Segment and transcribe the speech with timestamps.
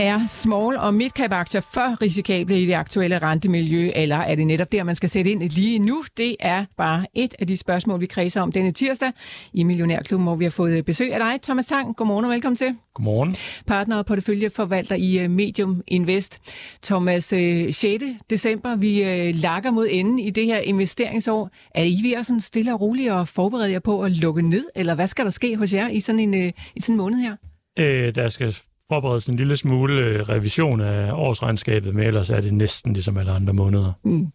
[0.00, 4.84] Er small- og midcap-aktier for risikable i det aktuelle rentemiljø, eller er det netop der,
[4.84, 6.04] man skal sætte ind lige nu?
[6.16, 9.12] Det er bare et af de spørgsmål, vi kredser om denne tirsdag
[9.52, 11.96] i Millionærklubben, hvor vi har fået besøg af dig, Thomas Tang.
[11.96, 12.76] Godmorgen og velkommen til.
[12.94, 13.36] Godmorgen.
[13.66, 16.38] Partner og porteføljeforvalter i øh, Medium Invest.
[16.82, 17.84] Thomas, 6.
[17.84, 21.50] Øh, december, vi øh, lakker mod enden i det her investeringsår.
[21.74, 24.64] Er I ved at sådan stille og roligt og forberede jer på at lukke ned,
[24.74, 26.34] eller hvad skal der ske hos jer i sådan en,
[26.76, 27.36] i sådan en måned her?
[27.78, 28.56] Øh, der skal
[28.90, 33.32] forberedes en lille smule øh, revision af årsregnskabet, men ellers er det næsten ligesom alle
[33.32, 33.92] andre måneder.
[34.04, 34.26] Mm.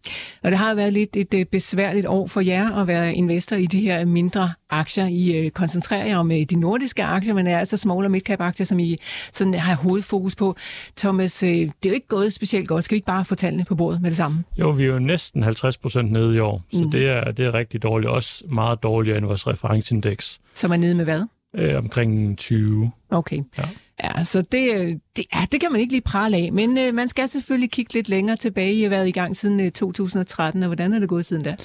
[0.42, 3.66] Og det har været lidt et øh, besværligt år for jer at være investor i
[3.66, 5.06] de her mindre aktier.
[5.06, 8.66] I øh, koncentrerer jer om de nordiske aktier, men er altså small og midcap aktier,
[8.66, 8.96] som I
[9.32, 10.56] sådan har hovedfokus på.
[10.96, 12.84] Thomas, det er jo ikke gået specielt godt.
[12.84, 14.44] Skal vi ikke bare få tallene på bordet med det samme?
[14.58, 16.90] Jo, vi er jo næsten 50 procent nede i år, så mm.
[16.90, 18.10] det, er, det er rigtig dårligt.
[18.10, 20.40] Også meget dårligere end vores referenceindeks.
[20.54, 21.22] Som er nede med hvad?
[21.56, 22.90] Øh, omkring 20.
[23.10, 23.42] Okay.
[23.58, 23.68] Ja.
[24.04, 26.94] Ja, så det, øh, det, ja, det kan man ikke lige prale af, men øh,
[26.94, 28.74] man skal selvfølgelig kigge lidt længere tilbage.
[28.74, 31.56] I har været i gang siden øh, 2013, og hvordan er det gået siden da?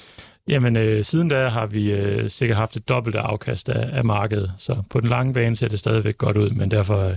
[0.47, 4.51] Jamen, øh, siden da har vi øh, sikkert haft et dobbelt afkast af, af markedet,
[4.57, 7.15] så på den lange bane ser det stadigvæk godt ud, men derfor øh,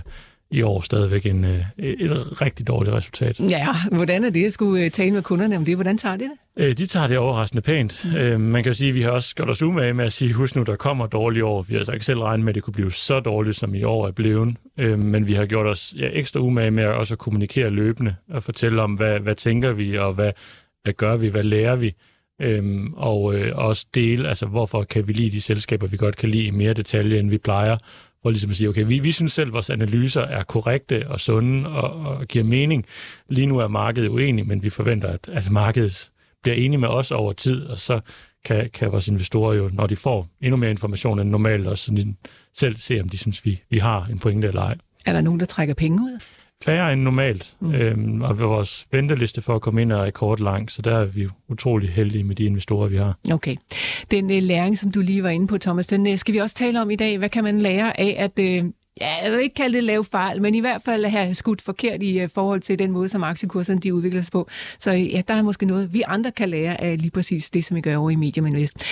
[0.51, 3.39] i år stadigvæk en, øh, et rigtig dårligt resultat.
[3.39, 5.75] Ja, hvordan er det at skulle øh, tale med kunderne om det?
[5.75, 6.31] Hvordan tager de det?
[6.57, 8.05] Øh, de tager det overraskende pænt.
[8.35, 8.41] Mm.
[8.41, 10.63] Man kan sige, at vi har også gjort os umage med at sige, husk nu,
[10.63, 11.61] der kommer dårlige år.
[11.61, 13.83] Vi har altså ikke selv regnet med, at det kunne blive så dårligt, som i
[13.83, 14.55] år er blevet.
[14.97, 18.81] Men vi har gjort os ja, ekstra umage med at også kommunikere løbende og fortælle
[18.81, 20.31] om, hvad, hvad tænker vi, og hvad,
[20.83, 21.93] hvad gør vi, hvad lærer vi.
[22.41, 26.29] Øhm, og øh, også dele, altså hvorfor kan vi lide de selskaber, vi godt kan
[26.29, 27.77] lide i mere detalje, end vi plejer,
[28.25, 31.19] for ligesom at sige, okay, vi, vi synes selv, at vores analyser er korrekte og
[31.19, 32.85] sunde og, og giver mening.
[33.29, 36.11] Lige nu er markedet uenig, men vi forventer, at, at markedet
[36.43, 37.99] bliver enige med os over tid, og så
[38.45, 42.17] kan, kan vores investorer jo, når de får endnu mere information end normalt, også sådan
[42.53, 44.75] selv se, om de synes, vi, vi har en pointe eller ej.
[45.05, 46.19] Er der nogen, der trækker penge ud?
[46.63, 47.73] Færre end normalt, mm.
[47.73, 51.89] øhm, og vores venteliste for at komme ind er rekordlang, så der er vi utrolig
[51.89, 53.17] heldige med de investorer, vi har.
[53.31, 53.55] Okay.
[54.11, 56.55] Den uh, læring, som du lige var inde på, Thomas, den uh, skal vi også
[56.55, 57.17] tale om i dag.
[57.17, 58.63] Hvad kan man lære af at...
[58.63, 58.69] Uh,
[59.01, 62.03] Ja, jeg vil ikke kalde det lave fejl, men i hvert fald have skudt forkert
[62.03, 64.47] i uh, forhold til den måde, som aktiekurserne de udvikler sig på.
[64.79, 67.75] Så ja, der er måske noget, vi andre kan lære af lige præcis det, som
[67.75, 68.83] vi gør over i Medium Invest.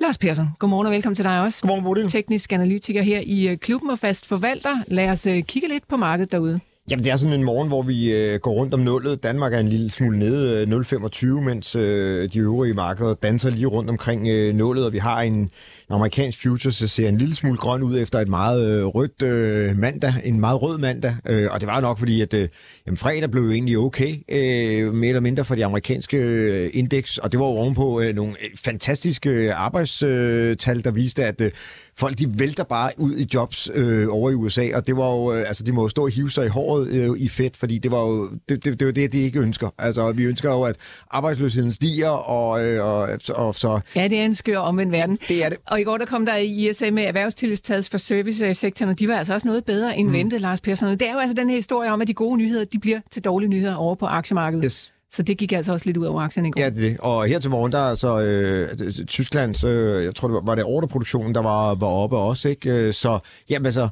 [0.00, 1.60] Lars Persson, godmorgen og velkommen til dig også.
[1.62, 2.08] Godmorgen, Bodil.
[2.08, 4.76] Teknisk analytiker her i uh, klubben og fast forvalter.
[4.86, 6.60] Lad os uh, kigge lidt på markedet derude.
[6.88, 9.22] Jamen, det er sådan en morgen, hvor vi øh, går rundt om nullet.
[9.22, 13.66] Danmark er en lille smule nede, øh, 0,25, mens øh, de øvrige markeder danser lige
[13.66, 15.50] rundt omkring øh, nullet, og vi har en, en
[15.90, 19.78] amerikansk futures, der ser en lille smule grøn ud efter et meget øh, rødt øh,
[19.78, 22.48] mandag, en meget rød mandag, øh, og det var nok fordi, at øh,
[22.86, 27.18] jamen, fredag blev jo egentlig okay, øh, mere eller mindre for de amerikanske øh, indeks,
[27.18, 31.40] og det var jo ovenpå øh, nogle øh, fantastiske øh, arbejdstal, øh, der viste, at
[31.40, 31.50] øh,
[32.00, 35.32] folk de vælter bare ud i jobs øh, over i USA, og det var jo,
[35.32, 37.78] øh, altså de må jo stå og hive sig i håret øh, i fedt, fordi
[37.78, 39.68] det var jo det, det, det, var det, de ikke ønsker.
[39.78, 40.76] Altså vi ønsker jo, at
[41.10, 43.80] arbejdsløsheden stiger, og, øh, og, og så...
[43.96, 45.18] Ja, det er en skør omvendt verden.
[45.28, 45.58] Det er det.
[45.66, 49.16] Og i går der kom der i ISA med erhvervstillidstats for servicesektoren, og de var
[49.16, 50.14] altså også noget bedre end mm.
[50.14, 50.90] ventet, Lars Persson.
[50.90, 53.24] Det er jo altså den her historie om, at de gode nyheder, de bliver til
[53.24, 54.64] dårlige nyheder over på aktiemarkedet.
[54.64, 54.92] Yes.
[55.12, 56.60] Så det gik altså også lidt ud over aktierne i går.
[56.60, 60.28] Ja, det Og her til morgen, der er så øh, øh, Tysklands, øh, jeg tror
[60.28, 62.70] det var, var det orderproduktionen, der var, var oppe også, ikke?
[62.70, 63.18] Øh, så,
[63.50, 63.88] jamen altså,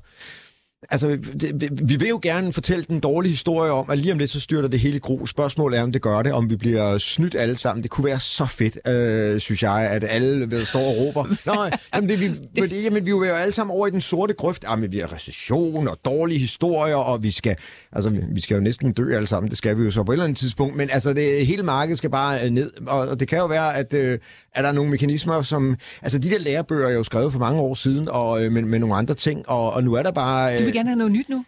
[0.90, 4.30] Altså, det, vi vil jo gerne fortælle den dårlige historie om, at lige om lidt
[4.30, 5.26] så styrter det hele gro.
[5.26, 7.82] Spørgsmålet er, om det gør det, om vi bliver snydt alle sammen.
[7.82, 11.24] Det kunne være så fedt, øh, synes jeg, at alle ved, står og råber.
[11.46, 12.28] Nå, jamen, det, vi,
[12.62, 14.64] det, jamen, vi er jo alle sammen over i den sorte grøft.
[14.64, 17.56] Jamen, vi har recession og dårlige historier, og vi skal,
[17.92, 19.50] altså, vi skal jo næsten dø alle sammen.
[19.50, 20.76] Det skal vi jo så på et eller andet tidspunkt.
[20.76, 22.72] Men altså, det, hele markedet skal bare øh, ned.
[22.86, 24.18] Og, og det kan jo være, at øh,
[24.54, 25.76] er der nogle mekanismer, som...
[26.02, 28.78] Altså, de der lærebøger er jo skrevet for mange år siden, og øh, med, med
[28.78, 30.52] nogle andre ting, og, og nu er der bare...
[30.52, 31.44] Øh, du vil gerne have noget nyt nu?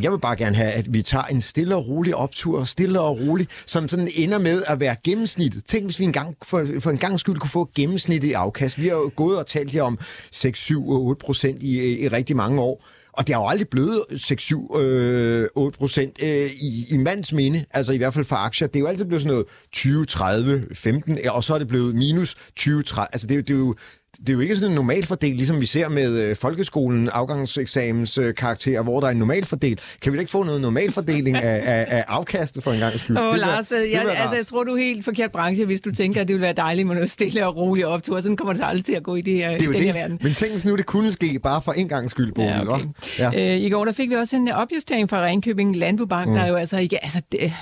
[0.00, 3.18] Jeg vil bare gerne have, at vi tager en stille og rolig optur, stille og
[3.20, 5.64] rolig, som sådan ender med at være gennemsnittet.
[5.64, 8.78] Tænk, hvis vi en gang, for, for en gang skyld kunne få gennemsnittet i afkast.
[8.80, 9.98] Vi har jo gået og talt her om
[10.30, 12.84] 6, 7 og 8 procent i, i rigtig mange år.
[13.16, 17.92] Og det har jo aldrig blevet 6-7-8 øh, procent øh, i, i mands minde, altså
[17.92, 18.68] i hvert fald for aktier.
[18.68, 21.94] Det er jo altid blevet sådan noget 20, 30, 15, og så er det blevet
[21.94, 23.08] minus 20, 30.
[23.12, 23.74] Altså det, det er jo
[24.20, 28.18] det er jo ikke sådan en normal fordel, ligesom vi ser med øh, folkeskolen, afgangseksamens
[28.18, 29.78] øh, karakterer, hvor der er en normal fordel.
[30.02, 33.00] Kan vi da ikke få noget normal fordeling af, af, af afkastet for en gang
[33.00, 33.16] skyld?
[33.18, 35.80] Åh, Det Lars, det jeg, være altså, jeg tror, du er helt forkert branche, hvis
[35.80, 38.20] du tænker, at det vil være dejligt med noget stille og roligt optur.
[38.20, 39.86] Sådan kommer det aldrig til at gå i det her, det er jo den her
[39.92, 39.94] det.
[40.00, 40.18] verden.
[40.22, 42.84] Men tænk, hvis nu det kunne ske, bare for en gang skyld, Bodil, Ja, okay.
[43.18, 43.54] ja.
[43.54, 46.34] Øh, I går der fik vi også en opjustering fra Ringkøbing Landbobank, mm.
[46.34, 47.04] der er jo altså ikke...
[47.04, 47.52] Altså, det,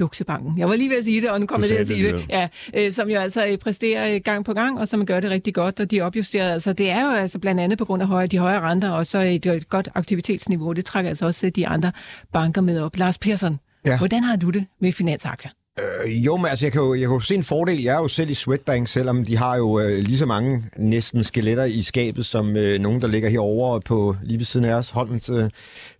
[0.00, 0.58] Duksebanken.
[0.58, 2.14] Jeg var lige ved at sige det, og nu kommer jeg til at sige det
[2.14, 2.26] det.
[2.28, 5.30] Ja, øh, som jo altså øh, præsterer øh, gang på gang, og som gør det
[5.30, 6.52] rigtig godt, og de er opjusteret.
[6.52, 9.06] Altså, det er jo altså blandt andet på grund af høje, de høje renter, og
[9.06, 10.72] så et, et godt aktivitetsniveau.
[10.72, 11.92] Det trækker altså også øh, de andre
[12.32, 12.96] banker med op.
[12.96, 13.98] Lars Persson, Ja.
[13.98, 15.50] hvordan har du det med finansaktier?
[15.80, 17.82] Øh, jo, men altså, jeg kan jo, jeg kan jo se en fordel.
[17.82, 21.24] Jeg er jo selv i Sweatbank, selvom de har jo øh, lige så mange næsten
[21.24, 24.90] skeletter i skabet, som øh, nogen, der ligger herovre på lige ved siden af os,
[24.90, 25.50] Holmens øh,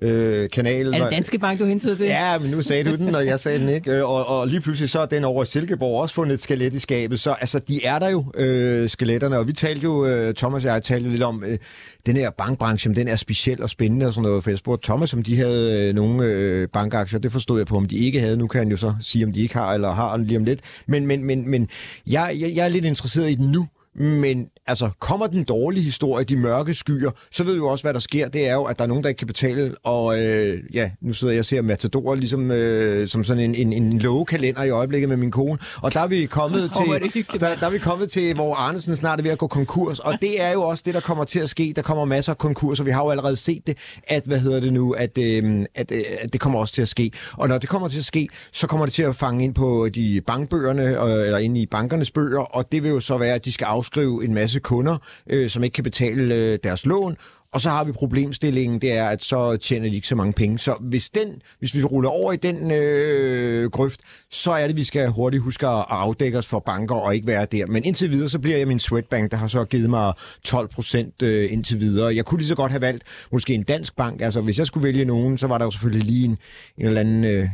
[0.00, 0.94] øh, kanal.
[0.94, 2.06] Er det Danske Bank, du hentyder til?
[2.06, 3.92] Ja, men nu sagde du den, og jeg sagde den ikke.
[3.92, 6.74] Øh, Og, og lige pludselig så er den over i Silkeborg også fundet et skelet
[6.74, 7.20] i skabet.
[7.20, 9.38] Så altså, de er der jo, øh, skeletterne.
[9.38, 11.58] Og vi talte jo, øh, Thomas og jeg talte jo lidt om, øh,
[12.06, 14.42] den her bankbranche, den er speciel og spændende og sådan noget.
[14.44, 17.18] For jeg spurgte Thomas, om de havde øh, nogle øh, bankaktier.
[17.18, 18.36] Det forstod jeg på, om de ikke havde.
[18.36, 20.60] Nu kan han jo så sige, om de ikke har eller har lige om lidt.
[20.86, 21.68] Men, men, men, men
[22.06, 23.68] jeg, jeg, jeg er lidt interesseret i den nu.
[23.96, 27.94] Men altså, kommer den dårlige historie, de mørke skyer, så ved vi jo også, hvad
[27.94, 28.28] der sker.
[28.28, 29.74] Det er jo, at der er nogen, der ikke kan betale.
[29.84, 33.72] Og øh, ja, nu sidder jeg og ser Matador ligesom, øh, som sådan en, en,
[33.72, 35.58] en lovekalender i øjeblikket med min kone.
[35.82, 39.18] Og der er vi kommet til, der, der er vi kommet til, hvor Arnesen snart
[39.18, 39.98] er ved at gå konkurs.
[39.98, 41.72] Og det er jo også det, der kommer til at ske.
[41.76, 42.84] Der kommer masser af konkurser.
[42.84, 46.02] Vi har jo allerede set det, at, hvad hedder det nu, at, øh, at, øh,
[46.20, 47.10] at det kommer også til at ske.
[47.32, 49.88] Og når det kommer til at ske, så kommer det til at fange ind på
[49.94, 53.44] de bankbøgerne, øh, eller ind i bankernes bøger, og det vil jo så være, at
[53.44, 54.96] de skal afskrive en masse kunder,
[55.30, 57.16] øh, som ikke kan betale øh, deres lån,
[57.54, 60.58] og så har vi problemstillingen, det er, at så tjener de ikke så mange penge.
[60.58, 64.00] Så hvis, den, hvis vi ruller over i den øh, grøft,
[64.30, 67.26] så er det, at vi skal hurtigt huske at afdække os for banker og ikke
[67.26, 67.66] være der.
[67.66, 70.12] Men indtil videre, så bliver jeg min Sweatbank, der har så givet mig
[70.44, 72.14] 12 procent øh, indtil videre.
[72.14, 74.20] Jeg kunne lige så godt have valgt måske en dansk bank.
[74.22, 76.38] Altså, hvis jeg skulle vælge nogen, så var der jo selvfølgelig lige en,
[76.78, 77.24] en eller anden...
[77.24, 77.48] Øh,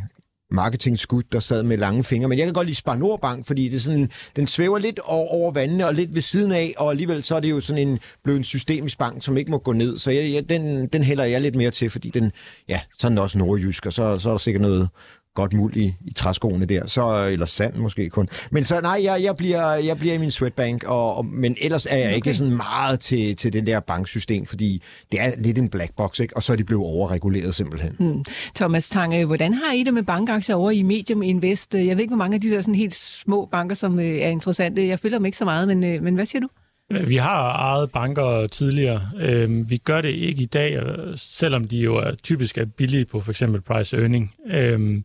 [0.50, 2.28] marketingskud, der sad med lange fingre.
[2.28, 5.28] Men jeg kan godt lide Spar Nordbank, fordi det er sådan, den svæver lidt over,
[5.28, 7.98] over vandene og lidt ved siden af, og alligevel så er det jo sådan en
[8.24, 9.98] blevet en systemisk bank, som ikke må gå ned.
[9.98, 12.32] Så jeg, jeg, den, den hælder jeg lidt mere til, fordi den,
[12.68, 14.88] ja, sådan er også nordjysk, og så, så er der sikkert noget
[15.34, 18.28] godt muld i, i træskoene der, så, eller sand måske kun.
[18.50, 21.86] Men så nej, jeg, jeg, bliver, jeg bliver i min Swedbank, og, og, men ellers
[21.86, 22.16] er jeg okay.
[22.16, 24.82] ikke sådan meget til, til den der banksystem, fordi
[25.12, 26.36] det er lidt en black box, ikke?
[26.36, 27.96] og så er de blevet overreguleret simpelthen.
[27.98, 28.24] Mm.
[28.54, 31.74] Thomas Tange, hvordan har I det med bankaktier over i Medium Invest?
[31.74, 34.28] Jeg ved ikke, hvor mange af de der sådan helt små banker, som øh, er
[34.28, 34.86] interessante.
[34.86, 36.48] Jeg følger dem ikke så meget, men, øh, men hvad siger du?
[36.90, 39.00] Øh, vi har ejet banker tidligere.
[39.18, 40.82] Øhm, vi gør det ikke i dag,
[41.16, 44.34] selvom de jo er typisk er billige på for eksempel price earning.
[44.46, 45.04] Øhm,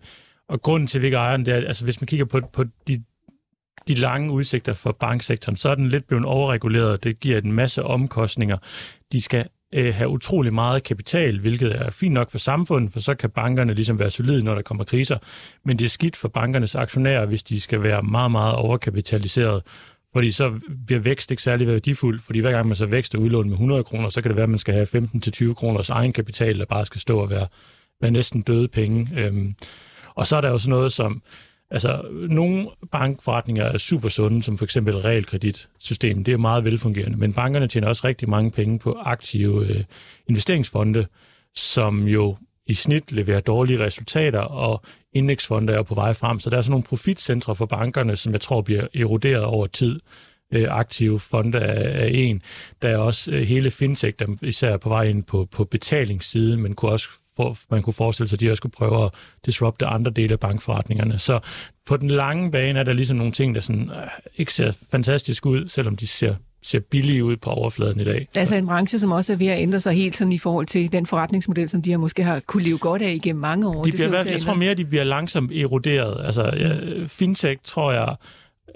[0.49, 2.41] og grunden til, at vi ikke ejer den, det er, altså hvis man kigger på,
[2.53, 3.03] på de,
[3.87, 7.03] de lange udsigter for banksektoren, så er den lidt blevet overreguleret.
[7.03, 8.57] Det giver en masse omkostninger.
[9.11, 13.15] De skal øh, have utrolig meget kapital, hvilket er fint nok for samfundet, for så
[13.15, 15.17] kan bankerne ligesom være solide, når der kommer kriser.
[15.65, 19.63] Men det er skidt for bankernes aktionærer, hvis de skal være meget, meget overkapitaliseret.
[20.15, 23.53] Fordi så bliver vækst ikke særlig værdifuld, fordi hver gang man så vækster udlån med
[23.53, 24.87] 100 kroner, så kan det være, at man skal have
[25.47, 27.47] 15-20 kroners egenkapital, der bare skal stå og være,
[28.01, 29.09] være næsten døde penge.
[29.17, 29.55] Øhm,
[30.15, 31.21] og så er der jo sådan noget som,
[31.71, 37.33] altså nogle bankforretninger er super sunde, som for eksempel realkreditsystemet, det er meget velfungerende, men
[37.33, 39.83] bankerne tjener også rigtig mange penge på aktive øh,
[40.27, 41.05] investeringsfonde,
[41.55, 44.81] som jo i snit leverer dårlige resultater, og
[45.15, 46.39] indeksfonde er på vej frem.
[46.39, 49.99] Så der er sådan nogle profitcentre for bankerne, som jeg tror bliver eroderet over tid.
[50.53, 52.41] Øh, aktive fonde er, er en.
[52.81, 56.75] Der er også øh, hele fintech, der især på vej ind på, på betalingssiden, men
[56.75, 59.11] kunne også for, man kunne forestille sig, at de også skulle prøve at
[59.45, 61.19] disrupte andre dele af bankforretningerne.
[61.19, 61.39] Så
[61.85, 65.45] på den lange bane er der ligesom nogle ting, der sådan, øh, ikke ser fantastisk
[65.45, 68.27] ud, selvom de ser ser billige ud på overfladen i dag.
[68.35, 70.91] Altså en branche, som også er ved at ændre sig helt sådan i forhold til
[70.91, 73.83] den forretningsmodel, som de har måske har kunne leve godt af igennem mange år.
[73.83, 76.25] De Det bliver, at jeg tror mere, de bliver langsomt eroderet.
[76.25, 76.75] Altså, ja,
[77.07, 78.15] fintech, tror jeg,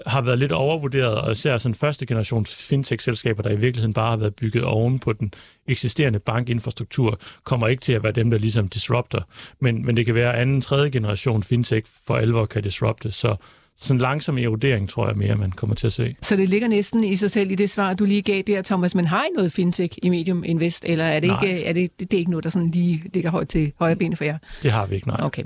[0.06, 4.16] har været lidt overvurderet, og især sådan første generations fintech-selskaber, der i virkeligheden bare har
[4.16, 5.32] været bygget oven på den
[5.68, 9.20] eksisterende bankinfrastruktur, kommer ikke til at være dem, der ligesom disrupter.
[9.60, 13.12] Men, men det kan være anden, tredje generation fintech for alvor kan disrupte.
[13.12, 13.36] Så
[13.80, 16.16] sådan langsom erodering, tror jeg mere, man kommer til at se.
[16.22, 18.94] Så det ligger næsten i sig selv i det svar, du lige gav der, Thomas.
[18.94, 21.44] Men har I noget fintech i Medium Invest, eller er det, Nej.
[21.44, 24.16] ikke, er det, det er ikke noget, der sådan lige ligger højt til højre ben
[24.16, 24.38] for jer?
[24.62, 25.20] Det har vi ikke, nej.
[25.22, 25.42] Okay.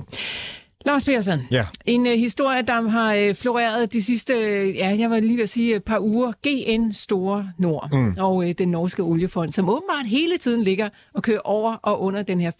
[0.85, 1.65] Lars Persson, Ja.
[1.85, 5.43] en uh, historie, der har uh, floreret de sidste, uh, ja, jeg var lige ved
[5.43, 6.31] at sige, et par uger.
[6.47, 8.13] GN Store Nord mm.
[8.19, 12.23] og uh, den norske oliefond, som åbenbart hele tiden ligger og kører over og under
[12.23, 12.51] den her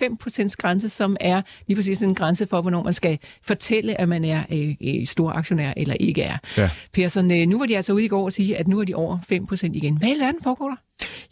[0.51, 4.25] 5% grænse, som er lige præcis en grænse for, hvornår man skal fortælle, at man
[4.25, 6.38] er uh, stor aktionær eller ikke er.
[6.58, 6.70] Ja.
[6.94, 8.94] Persson, uh, nu var de altså ude i går og sige, at nu er de
[8.94, 9.98] over 5% igen.
[9.98, 10.75] Hvad i verden foregår der?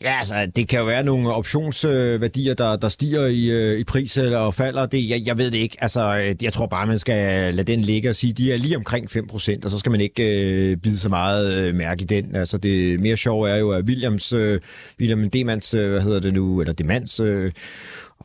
[0.01, 4.17] Ja, altså, det kan jo være nogle optionsværdier, der, der stiger i, øh, i pris
[4.17, 4.85] eller falder.
[4.85, 5.77] Det, jeg, jeg ved det ikke.
[5.79, 8.77] Altså, øh, jeg tror bare, man skal lade den ligge og sige, de er lige
[8.77, 10.23] omkring 5%, og så skal man ikke
[10.71, 12.35] øh, bide så meget øh, mærke i den.
[12.35, 14.59] Altså, det mere sjove er jo, at Williams, øh,
[14.99, 17.19] William Demands, øh, hvad hedder det nu, eller Demands...
[17.19, 17.51] øh,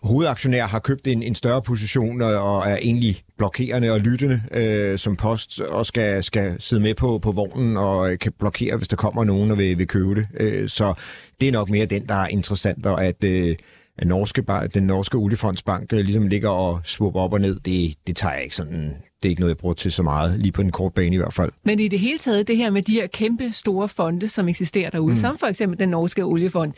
[0.02, 4.98] hovedaktionær har købt en, en større position og, og er egentlig blokerende og lyttende øh,
[4.98, 8.88] som post og skal, skal sidde med på, på vognen og øh, kan blokere, hvis
[8.88, 10.26] der kommer nogen og vil, vil købe det.
[10.40, 10.94] Øh, så
[11.40, 13.56] det er nok mere den, der er interessant, og at, øh,
[13.98, 18.16] at norske, den norske oliefondsbank øh, ligesom ligger og svupper op og ned, det, det
[18.16, 18.90] tager jeg ikke sådan...
[19.22, 21.16] Det er ikke noget, jeg bruger til så meget, lige på den korte bane i
[21.16, 21.52] hvert fald.
[21.64, 24.90] Men i det hele taget, det her med de her kæmpe store fonde, som eksisterer
[24.90, 25.16] derude, mm.
[25.16, 26.72] som for eksempel den norske oliefond,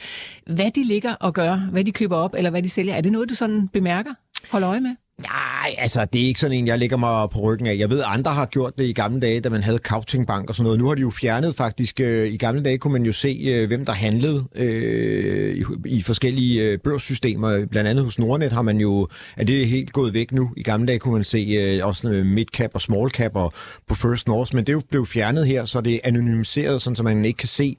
[0.47, 3.13] hvad de ligger og gør, hvad de køber op, eller hvad de sælger, er det
[3.13, 4.11] noget, du sådan bemærker?
[4.51, 4.91] Hold øje med?
[5.23, 7.77] Nej, altså det er ikke sådan en, jeg lægger mig på ryggen af.
[7.79, 10.65] Jeg ved, andre har gjort det i gamle dage, da man havde Kautingbank og sådan
[10.65, 10.79] noget.
[10.79, 12.01] Nu har de jo fjernet faktisk.
[12.01, 16.63] Øh, I gamle dage kunne man jo se, øh, hvem der handlede øh, i, forskellige
[16.63, 17.67] øh, børssystemer.
[17.67, 20.51] Blandt andet hos Nordnet har man jo, er det helt gået væk nu.
[20.57, 23.53] I gamle dage kunne man se øh, også midcap og small cap og
[23.89, 26.97] på First North, men det er jo blevet fjernet her, så det er anonymiseret, sådan,
[26.97, 27.77] så man ikke kan se,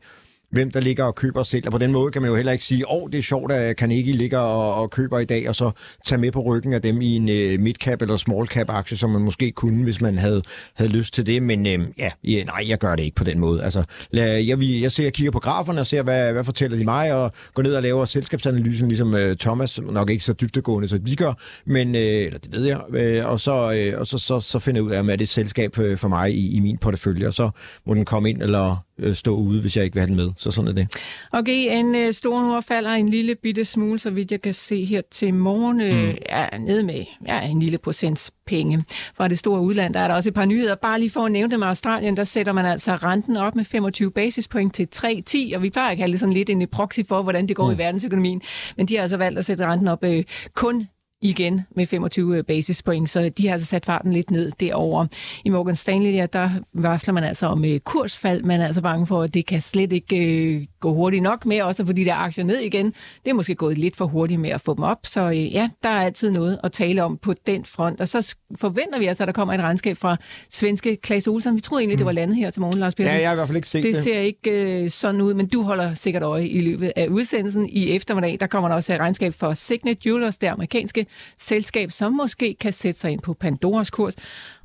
[0.52, 1.70] hvem der ligger og køber og sælger.
[1.70, 3.78] På den måde kan man jo heller ikke sige, åh, oh, det er sjovt, at
[3.78, 5.72] Carnegie ligger og, og køber i dag, og så
[6.06, 9.10] tage med på ryggen af dem i en øh, midcap eller small cap aktie, som
[9.10, 10.42] man måske kunne, hvis man havde,
[10.74, 11.44] havde lyst til det.
[11.44, 13.64] Men øh, ja, ja, nej, jeg gør det ikke på den måde.
[13.64, 16.84] Altså, lad, jeg, jeg, ser, jeg kigger på graferne og ser, hvad, hvad fortæller de
[16.84, 20.98] mig, og går ned og laver selskabsanalysen, ligesom øh, Thomas, nok ikke så dybtegående, så
[20.98, 21.34] de gør,
[21.66, 24.82] men, øh, eller det ved jeg, øh, og, så, øh, og så, så, så finder
[24.82, 27.28] jeg ud af, om det er et selskab for, for mig i, i min portefølje,
[27.28, 27.50] og så
[27.86, 30.32] må den komme ind eller øh, stå ude, hvis jeg ikke vil have den med.
[30.38, 30.88] Så sådan er det.
[31.32, 34.86] Okay, en øh, stor nu falder en lille bitte smule, så vidt jeg kan se
[34.86, 35.82] her til morgen.
[35.82, 36.18] Øh, mm.
[36.26, 38.84] er ned med ja, en lille procents penge.
[39.18, 40.76] Fra det store udland, der er der også et par nyheder.
[40.76, 44.12] Bare lige for at nævne dem, Australien, der sætter man altså renten op med 25
[44.12, 47.48] basispoint til 3,10, og vi plejer at kalde det sådan lidt en proxy for, hvordan
[47.48, 47.74] det går mm.
[47.74, 48.42] i verdensøkonomien.
[48.78, 50.88] Men de har altså valgt at sætte renten op øh, kun
[51.22, 55.06] igen med 25 basispoint, så de har altså sat farten lidt ned derover.
[55.46, 58.44] I Morgan Stanley, ja, der varsler man altså om kursfald.
[58.44, 61.62] Man er altså bange for, at det kan slet ikke øh, gå hurtigt nok med,
[61.62, 62.86] også fordi der aktier ned igen.
[63.26, 65.70] Det er måske gået lidt for hurtigt med at få dem op, så øh, ja,
[65.84, 68.02] der er altid noget at tale om på den front.
[68.02, 70.18] Og så forventer vi altså, at der kommer et regnskab fra
[70.50, 71.56] svenske Klaas Olsen.
[71.56, 73.16] Vi troede egentlig, det var landet her til morgen, Lars Petersen.
[73.16, 73.96] Ja, jeg har i hvert fald ikke set det.
[73.96, 77.70] Det ser ikke øh, sådan ud, men du holder sikkert øje i løbet af udsendelsen.
[77.70, 81.06] I eftermiddag, der kommer der også et regnskab for Signet Jewelers, det amerikanske
[81.38, 84.14] selskab, som måske kan sætte sig ind på Pandoras kurs.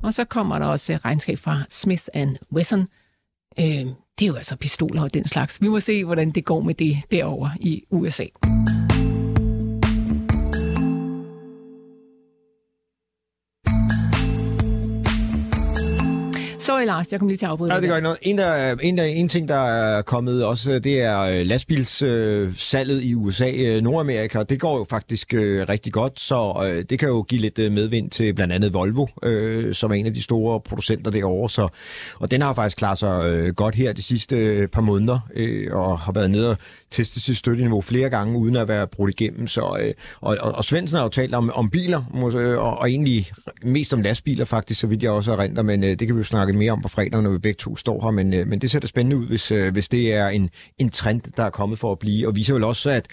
[0.03, 2.03] Og så kommer der også øh, regnskab fra Smith
[2.53, 2.87] Wesson.
[3.59, 3.85] Øh,
[4.19, 5.61] det er jo altså pistoler og den slags.
[5.61, 8.25] Vi må se, hvordan det går med det derovre i USA.
[16.67, 18.17] Sorry, Lars, jeg kom lige til at afbryde Ja, det gør ikke noget.
[18.21, 23.79] En, der, en, der, en ting, der er kommet også, det er lastbilssalget i USA,
[23.81, 24.43] Nordamerika.
[24.43, 28.53] Det går jo faktisk rigtig godt, så det kan jo give lidt medvind til blandt
[28.53, 29.05] andet Volvo,
[29.73, 31.49] som er en af de store producenter derovre.
[31.49, 31.67] Så,
[32.19, 35.19] og den har faktisk klaret sig godt her de sidste par måneder,
[35.71, 36.57] og har været nede og
[36.91, 39.47] testet sit støtteniveau flere gange, uden at være brudt igennem.
[39.47, 42.03] Så, øh, og, og, og Svendsen har jo talt om, om biler,
[42.37, 43.31] øh, og, og egentlig
[43.63, 46.23] mest om lastbiler faktisk, så vidt jeg også erindrer, men øh, det kan vi jo
[46.23, 48.79] snakke mere om på fredag, når vi begge to står her, men, men det ser
[48.79, 51.99] da spændende ud, hvis, hvis det er en, en trend, der er kommet for at
[51.99, 53.07] blive, og viser vel også, at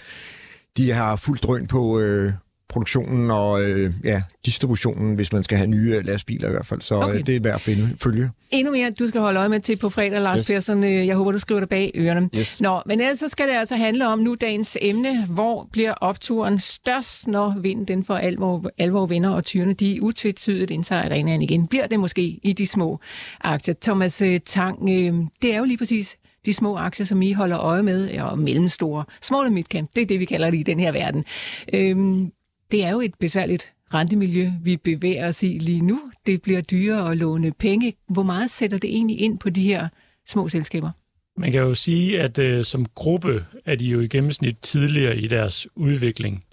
[0.77, 2.33] de har fuldt drøn på, øh,
[2.75, 6.81] produktionen og øh, ja, distributionen, hvis man skal have nye lastbiler i hvert fald.
[6.81, 7.19] Så okay.
[7.19, 8.29] øh, det er værd at finde, følge.
[8.51, 10.47] Endnu mere, du skal holde øje med til på fredag, Lars yes.
[10.47, 10.83] Persson.
[10.83, 12.29] Jeg håber, du skriver det bag ørerne.
[12.37, 12.61] Yes.
[12.61, 15.25] Nå, men ellers så skal det altså handle om nu dagens emne.
[15.25, 20.71] Hvor bliver opturen størst, når vinden den for alvor, alvor vinder, og tyrene de utvetydigt
[20.71, 21.67] indtager arenaen igen?
[21.67, 22.99] Bliver det måske i de små
[23.41, 23.75] aktier?
[23.81, 27.83] Thomas Tang, øh, det er jo lige præcis de små aktier, som I holder øje
[27.83, 30.91] med, og mellemstore, small og midcamp, det er det, vi kalder det i den her
[30.91, 31.25] verden.
[31.73, 32.31] Øhm,
[32.75, 36.01] det er jo et besværligt rentemiljø, vi bevæger os i lige nu.
[36.25, 37.93] Det bliver dyrere at låne penge.
[38.09, 39.87] Hvor meget sætter det egentlig ind på de her
[40.27, 40.91] små selskaber?
[41.37, 45.27] Man kan jo sige, at øh, som gruppe er de jo i gennemsnit tidligere i
[45.27, 46.43] deres udvikling,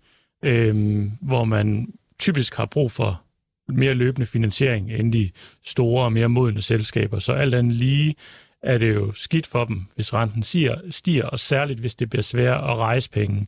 [0.45, 1.89] øh, hvor man
[2.19, 3.23] typisk har brug for
[3.69, 5.31] mere løbende finansiering end de
[5.65, 7.19] store og mere modne selskaber.
[7.19, 8.15] Så alt andet lige
[8.63, 12.23] er det jo skidt for dem, hvis renten stiger, stiger og særligt hvis det bliver
[12.23, 13.47] svært at rejse penge.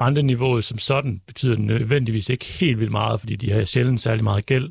[0.00, 4.46] Renteniveauet som sådan betyder nødvendigvis ikke helt vildt meget, fordi de har sjældent særlig meget
[4.46, 4.70] gæld.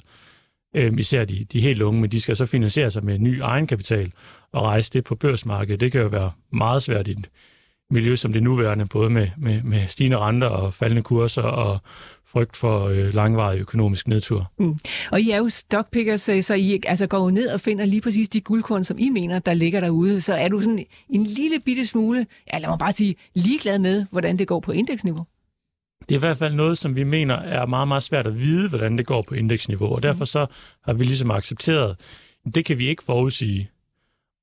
[0.75, 4.11] øh, især de, de helt unge, men de skal så finansiere sig med ny egenkapital
[4.51, 5.79] og rejse det på børsmarkedet.
[5.79, 7.29] Det kan jo være meget svært i et
[7.91, 11.79] miljø som det nuværende, både med, med, med stigende renter og faldende kurser og
[12.31, 14.51] frygt for øh, langvarig økonomisk nedtur.
[14.59, 14.75] Mm.
[15.11, 18.41] Og I er jo stockpickers, så I altså går ned og finder lige præcis de
[18.41, 20.21] guldkorn, som I mener, der ligger derude.
[20.21, 24.05] Så er du sådan en lille bitte smule, ja lad mig bare sige, ligeglad med,
[24.11, 25.25] hvordan det går på indeksniveau?
[26.09, 28.69] Det er i hvert fald noget, som vi mener er meget, meget svært at vide,
[28.69, 29.95] hvordan det går på indeksniveau.
[29.95, 30.45] Og derfor så
[30.83, 31.95] har vi ligesom accepteret,
[32.45, 33.69] at det kan vi ikke forudsige.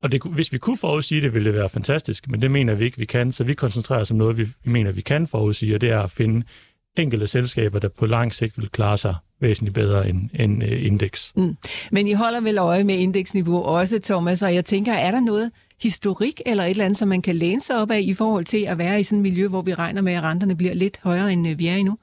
[0.02, 2.84] Og det, hvis vi kunne forudsige det, ville det være fantastisk, men det mener vi
[2.84, 3.32] ikke, vi kan.
[3.32, 6.00] Så vi koncentrerer os om noget, vi, vi mener, vi kan forudsige, og det er
[6.00, 6.46] at finde
[6.96, 11.32] enkelte selskaber, der på lang sigt vil klare sig væsentligt bedre end, end uh, indeks.
[11.36, 11.56] Mm.
[11.90, 15.50] Men I holder vel øje med indeksniveau også, Thomas, og jeg tænker, er der noget
[15.82, 18.64] historik eller et eller andet, som man kan læne sig op af i forhold til
[18.68, 21.32] at være i sådan et miljø, hvor vi regner med, at renterne bliver lidt højere,
[21.32, 21.98] end øh, vi er i nu?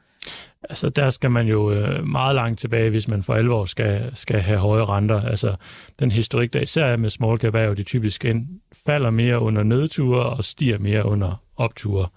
[0.69, 4.39] Altså, der skal man jo øh, meget langt tilbage, hvis man for alvor skal, skal
[4.39, 5.21] have høje renter.
[5.21, 5.55] Altså,
[5.99, 8.47] den historik, der især er med small cap, er jo de typisk ind,
[8.85, 12.07] falder mere under nedture og stiger mere under opture.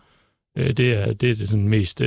[0.57, 2.03] det er det, er det sådan mest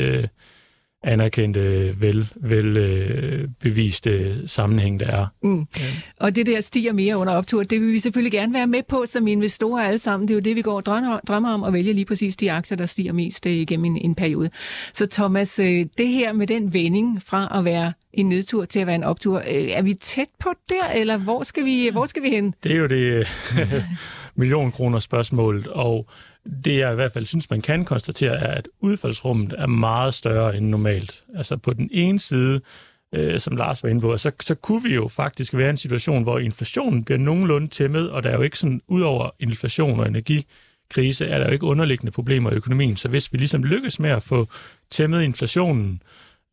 [1.03, 5.27] anerkendte, vel, vel øh, beviste sammenhæng, der er.
[5.43, 5.67] Mm.
[5.79, 5.85] Ja.
[6.19, 9.05] Og det der stiger mere under optur, det vil vi selvfølgelig gerne være med på
[9.09, 10.27] som investorer alle sammen.
[10.27, 10.85] Det er jo det, vi går og
[11.27, 14.15] drømmer om, at vælge lige præcis de aktier, der stiger mest øh, igennem en, en
[14.15, 14.49] periode.
[14.93, 18.87] Så Thomas, øh, det her med den vending fra at være en nedtur til at
[18.87, 22.23] være en optur, øh, er vi tæt på der, eller hvor skal vi, hvor skal
[22.23, 22.53] vi hen?
[22.63, 23.27] Det er jo det
[24.35, 26.09] million kroner spørgsmålet, og
[26.65, 30.57] det jeg i hvert fald synes, man kan konstatere, er, at udfaldsrummet er meget større
[30.57, 31.23] end normalt.
[31.35, 32.61] Altså på den ene side,
[33.15, 35.77] øh, som Lars var inde på, så, så kunne vi jo faktisk være i en
[35.77, 39.99] situation, hvor inflationen bliver nogenlunde tæmmet, og der er jo ikke sådan, ud over inflation
[39.99, 42.95] og energikrise, er der jo ikke underliggende problemer i økonomien.
[42.95, 44.47] Så hvis vi ligesom lykkes med at få
[44.91, 46.01] tæmmet inflationen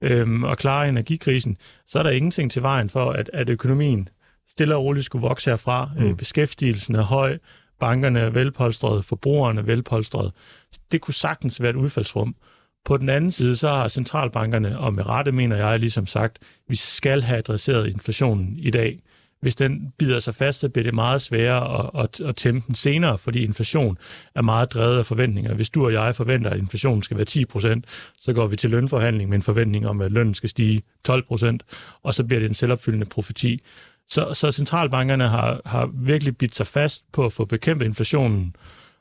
[0.03, 4.09] øh, og klare energikrisen, så er der ingenting til vejen for, at, at økonomien
[4.49, 5.91] stille og roligt skulle vokse herfra.
[5.97, 6.05] Mm.
[6.05, 7.39] Øh, beskæftigelsen er høj,
[7.81, 10.33] bankerne er velpolstrede, forbrugerne er velpolstrede.
[10.93, 12.37] Det kunne sagtens være et udfaldsrum.
[12.85, 16.77] På den anden side, så har centralbankerne, og med rette mener jeg ligesom sagt, vi
[16.77, 19.01] skal have adresseret inflationen i dag.
[19.41, 22.75] Hvis den bider sig fast, så bliver det meget sværere at, at, at tæmme den
[22.75, 23.99] senere, fordi inflation
[24.35, 25.55] er meget drevet af forventninger.
[25.55, 27.81] Hvis du og jeg forventer, at inflationen skal være 10%,
[28.21, 31.59] så går vi til lønforhandling med en forventning om, at lønnen skal stige 12%,
[32.03, 33.63] og så bliver det en selvopfyldende profeti.
[34.09, 38.57] Så, så centralbankerne har, har virkelig bidt sig fast på at få bekæmpet inflationen,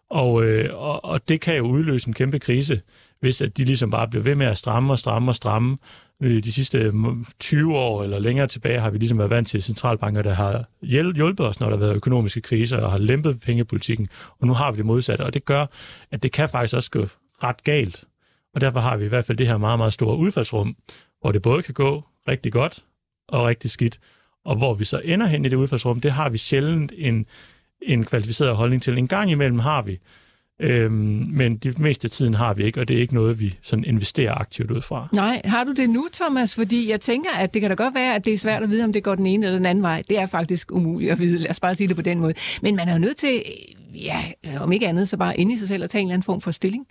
[0.09, 2.81] og, øh, og, og det kan jo udløse en kæmpe krise,
[3.19, 5.77] hvis at de ligesom bare bliver ved med at stramme og stramme og stramme.
[6.21, 6.93] Øh, de sidste øh,
[7.39, 11.47] 20 år eller længere tilbage har vi ligesom været vant til centralbanker, der har hjulpet
[11.47, 14.07] os, når der har været økonomiske kriser og har lempet pengepolitikken,
[14.39, 15.65] og nu har vi det modsatte, og det gør,
[16.11, 17.07] at det kan faktisk også gå
[17.43, 18.05] ret galt.
[18.53, 20.75] Og derfor har vi i hvert fald det her meget, meget store udfaldsrum,
[21.21, 22.83] hvor det både kan gå rigtig godt
[23.27, 23.99] og rigtig skidt.
[24.45, 27.25] Og hvor vi så ender hen i det udfaldsrum, det har vi sjældent en,
[27.81, 28.97] en kvalificeret holdning til.
[28.97, 29.99] En gang imellem har vi,
[30.60, 33.58] øhm, men det meste af tiden har vi ikke, og det er ikke noget, vi
[33.62, 35.08] sådan investerer aktivt ud fra.
[35.13, 36.55] Nej, har du det nu, Thomas?
[36.55, 38.84] Fordi jeg tænker, at det kan da godt være, at det er svært at vide,
[38.84, 40.03] om det går den ene eller den anden vej.
[40.10, 42.34] Det er faktisk umuligt at vide, lad os bare sige det på den måde.
[42.62, 43.43] Men man er jo nødt til,
[43.95, 44.23] ja,
[44.60, 46.41] om ikke andet, så bare inde i sig selv at tage en eller anden form
[46.41, 46.88] for stilling.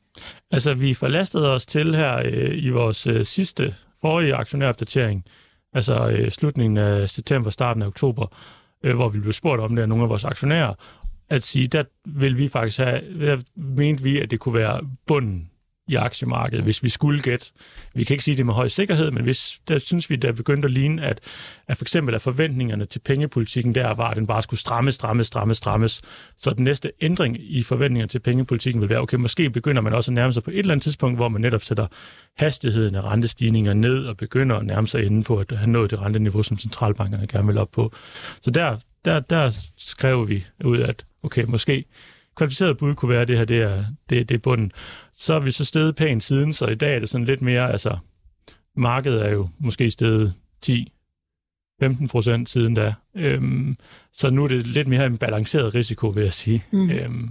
[0.50, 5.24] Altså, vi forlastede os til her øh, i vores øh, sidste forrige aktionæropdatering,
[5.74, 8.26] altså øh, slutningen af september, starten af oktober,
[8.82, 10.74] øh, hvor vi blev spurgt om det af nogle af vores aktionærer,
[11.28, 15.50] at sige, der vil vi faktisk have, der mente vi, at det kunne være bunden
[15.88, 17.46] i aktiemarkedet, hvis vi skulle gætte.
[17.94, 20.66] Vi kan ikke sige det med høj sikkerhed, men hvis, der synes vi, der begyndte
[20.66, 21.20] at ligne, at,
[21.68, 25.24] at for eksempel at forventningerne til pengepolitikken der var, at den bare skulle stramme, stramme,
[25.24, 26.02] stramme, strammes.
[26.38, 30.10] Så den næste ændring i forventningerne til pengepolitikken vil være, okay, måske begynder man også
[30.10, 31.86] at nærme sig på et eller andet tidspunkt, hvor man netop sætter
[32.36, 36.00] hastigheden af rentestigninger ned og begynder at nærme sig inde på at have nået det
[36.00, 37.92] renteniveau, som centralbankerne gerne vil op på.
[38.40, 41.84] Så der, der, der skrev vi ud, at okay, måske
[42.36, 44.72] kvalificeret bud kunne være, det her det er, det, det er bunden.
[45.16, 47.72] Så er vi så steget pænt siden, så i dag er det sådan lidt mere,
[47.72, 47.98] altså
[48.76, 50.94] markedet er jo måske steget 10
[51.80, 52.94] 15 procent siden da.
[53.16, 53.76] Øhm,
[54.12, 56.64] så nu er det lidt mere en balanceret risiko, vil jeg sige.
[56.70, 56.90] Mm.
[56.90, 57.30] Øhm.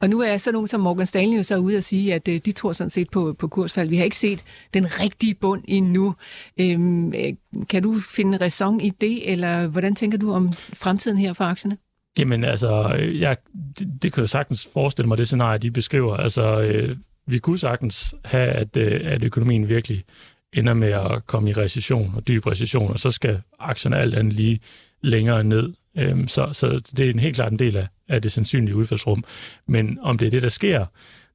[0.00, 2.40] Og nu er så nogen som Morgan Stanley jo så ude at sige, at øh,
[2.44, 3.88] de tror sådan set på, på kursfald.
[3.88, 6.14] Vi har ikke set den rigtige bund endnu.
[6.60, 7.32] Øhm, øh,
[7.70, 11.76] kan du finde ræson i det, eller hvordan tænker du om fremtiden her for aktierne?
[12.18, 13.36] Jamen altså, øh, jeg,
[13.78, 16.16] det, det kan jeg sagtens forestille mig, det scenarie, de beskriver.
[16.16, 16.96] Altså, øh,
[17.26, 20.04] vi kunne sagtens have, at, øh, at økonomien virkelig
[20.52, 24.32] ender med at komme i recession og dyb recession, og så skal aktierne alt andet
[24.32, 24.60] lige
[25.00, 25.72] længere ned.
[25.98, 29.24] Øhm, så, så det er en helt klart en del af, af det sandsynlige udfaldsrum.
[29.66, 30.86] Men om det er det, der sker,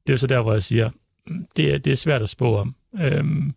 [0.08, 0.90] det er så der, hvor jeg siger,
[1.28, 2.76] mm, det er, det er svært at spå om.
[3.02, 3.54] Øhm,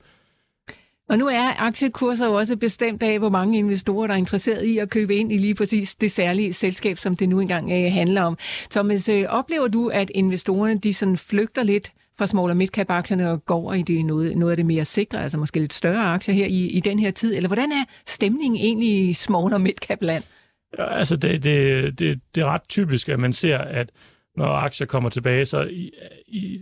[1.10, 4.78] og nu er aktiekurser jo også bestemt af, hvor mange investorer, der er interesseret i
[4.78, 8.22] at købe ind i lige præcis det særlige selskab, som det nu engang øh, handler
[8.22, 8.38] om.
[8.70, 13.44] Thomas, øh, oplever du, at investorerne de sådan flygter lidt fra small- og midcap-aktierne og
[13.44, 16.34] går over i det noget, noget af det mere sikre, altså måske lidt større aktier
[16.34, 17.36] her i, i den her tid?
[17.36, 20.24] Eller hvordan er stemningen egentlig i small- og midcap-land?
[20.78, 23.90] Ja, altså, det, det, det, det er ret typisk, at man ser, at
[24.36, 25.90] når aktier kommer tilbage, så i,
[26.28, 26.60] i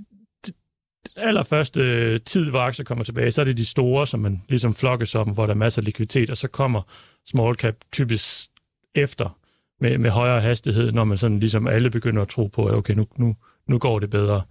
[1.16, 4.74] allerførste øh, tid, hvor aktier kommer tilbage, så er det de store, som man ligesom
[4.74, 6.82] flokkes om, hvor der er masser af likviditet, og så kommer
[7.26, 8.50] small cap typisk
[8.94, 9.38] efter
[9.80, 12.94] med, med højere hastighed, når man sådan ligesom alle begynder at tro på, at okay,
[12.94, 13.36] nu, nu,
[13.68, 14.42] nu går det bedre.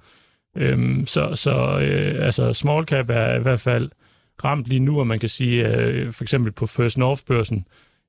[0.58, 3.90] Øhm, så så øh, altså small cap er i hvert fald
[4.44, 7.68] ramt lige nu, og man kan sige, øh, for eksempel på First North-børsen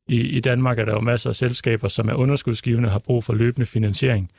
[0.08, 3.24] i, i Danmark er der jo masser af selskaber, som er underskudsgivende og har brug
[3.24, 4.30] for løbende finansiering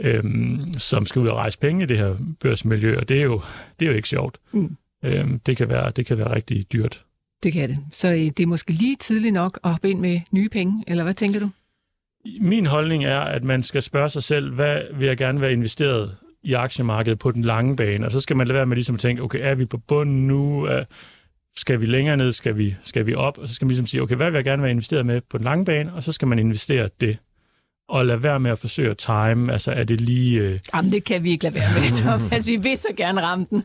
[0.00, 3.40] øhm, som skal ud og rejse penge i det her børsmiljø, og det er jo,
[3.78, 4.38] det er jo ikke sjovt.
[4.52, 4.76] Mm.
[5.04, 7.04] Øhm, det, kan være, det kan være rigtig dyrt.
[7.42, 7.78] Det kan det.
[7.92, 11.04] Så øh, det er måske lige tidligt nok at hoppe ind med nye penge, eller
[11.04, 11.50] hvad tænker du?
[12.40, 16.16] Min holdning er, at man skal spørge sig selv, hvad vil jeg gerne være investeret
[16.42, 19.00] i aktiemarkedet på den lange bane, og så skal man lade være med ligesom at
[19.00, 20.68] tænke, okay, er vi på bunden nu?
[21.56, 22.32] Skal vi længere ned?
[22.32, 23.38] Skal vi, skal vi op?
[23.38, 25.38] Og så skal man ligesom sige, okay, hvad vil jeg gerne være investeret med på
[25.38, 25.94] den lange bane?
[25.94, 27.18] Og så skal man investere det
[27.88, 29.52] og lade være med at forsøge at time?
[29.52, 30.40] Altså, er det lige...
[30.40, 30.58] Øh...
[30.74, 32.46] Jamen, det kan vi ikke lade være med, Thomas.
[32.46, 33.64] Vi vil så gerne ramme den.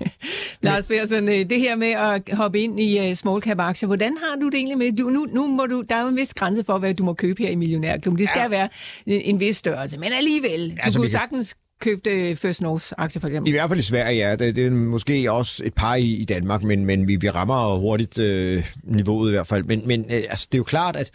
[0.62, 4.16] Lars Persson, øh, det her med at hoppe ind i uh, small cap aktier, hvordan
[4.22, 4.92] har du det egentlig med?
[4.92, 7.14] Du, nu, nu må du, der er jo en vis grænse for, hvad du må
[7.14, 8.18] købe her i Millionærklubben.
[8.18, 8.48] Det skal ja.
[8.48, 8.68] være
[9.06, 11.12] en, en vis størrelse, men alligevel, du altså, kunne kan...
[11.12, 13.48] sagtens købte First North aktier for eksempel?
[13.48, 14.36] I hvert fald i Sverige, ja.
[14.36, 17.76] Det, det er måske også et par i, i Danmark, men, men vi, vi rammer
[17.76, 19.64] hurtigt øh, niveauet i hvert fald.
[19.64, 21.10] Men, men øh, altså, det er jo klart, at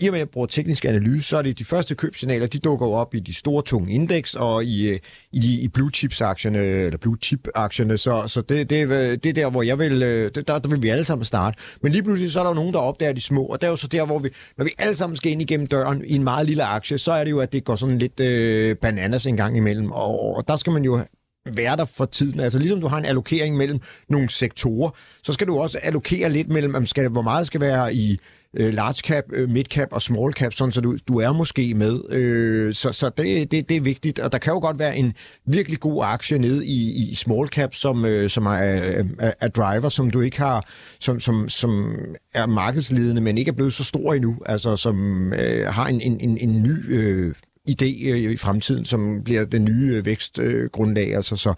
[0.00, 2.58] i og med at jeg bruger teknisk analyse, så er det de første købsignaler, de
[2.58, 4.98] dukker op i de store, tunge indeks og i, øh,
[5.32, 8.90] i, de, i blue chips aktierne eller blue chip aktierne, så, så det, det, øh,
[8.90, 11.58] det er der, hvor jeg vil, øh, der, der vil vi alle sammen starte.
[11.82, 13.70] Men lige pludselig så er der jo nogen, der opdager de små, og det er
[13.70, 14.28] jo så der, hvor vi,
[14.58, 17.24] når vi alle sammen skal ind igennem døren i en meget lille aktie, så er
[17.24, 20.56] det jo, at det går sådan lidt øh, bananas en gang imellem, og, og der
[20.56, 21.00] skal man jo
[21.46, 22.40] være der for tiden.
[22.40, 24.90] Altså ligesom du har en allokering mellem nogle sektorer,
[25.22, 28.18] så skal du også allokere lidt mellem, om skal, hvor meget skal være i
[28.56, 31.74] øh, large cap, øh, mid cap og small cap, sådan så du, du er måske
[31.74, 32.00] med.
[32.10, 35.12] Øh, så så det, det, det er vigtigt, og der kan jo godt være en
[35.46, 39.88] virkelig god aktie nede i, i small cap, som, øh, som er, er, er driver,
[39.88, 40.68] som du ikke har,
[41.00, 41.94] som, som, som
[42.34, 46.20] er markedsledende, men ikke er blevet så stor endnu, altså som øh, har en, en,
[46.20, 47.34] en, en ny øh,
[47.70, 51.08] idé øh, i fremtiden, som bliver den nye øh, vækstgrundlag.
[51.08, 51.54] Øh, altså, så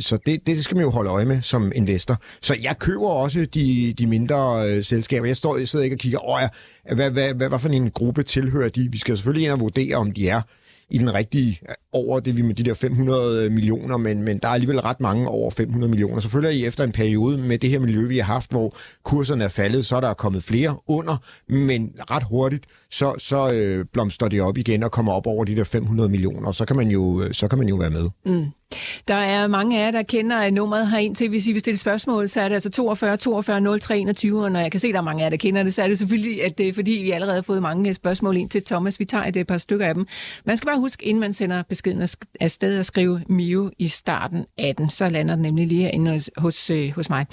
[0.00, 2.16] så det, det skal man jo holde øje med som investor.
[2.42, 5.26] Så jeg køber også de, de mindre selskaber.
[5.26, 6.40] Jeg står jeg sidder ikke og kigger, åh,
[6.94, 8.88] hvad, hvad, hvad, hvad for en gruppe tilhører de?
[8.92, 10.42] Vi skal selvfølgelig ind og vurdere, om de er
[10.90, 11.60] i den rigtige
[11.96, 15.00] over det vi med de der 500 øh, millioner, men, men der er alligevel ret
[15.00, 16.20] mange over 500 millioner.
[16.20, 19.86] Selvfølgelig efter en periode med det her miljø, vi har haft, hvor kurserne er faldet,
[19.86, 21.16] så er der kommet flere under,
[21.48, 25.56] men ret hurtigt, så, så øh, blomster det op igen og kommer op over de
[25.56, 28.08] der 500 millioner, og så kan man jo, øh, så kan man jo være med.
[28.26, 28.46] Mm.
[29.08, 31.28] Der er mange af jer, der kender nummeret her ind til.
[31.28, 34.60] Hvis I vil stille spørgsmål, så er det altså 42 42 03 21, og når
[34.60, 35.98] jeg kan se, at der er mange af jer, der kender det, så er det
[35.98, 39.00] selvfølgelig, at det er fordi, vi allerede har fået mange øh, spørgsmål ind til Thomas.
[39.00, 40.06] Vi tager et par stykker af dem.
[40.44, 44.76] Man skal bare huske, inden man sender beskeden afsted at skrive Mio i starten af
[44.76, 47.26] den, så lander den nemlig lige herinde hos, hos øh, mig.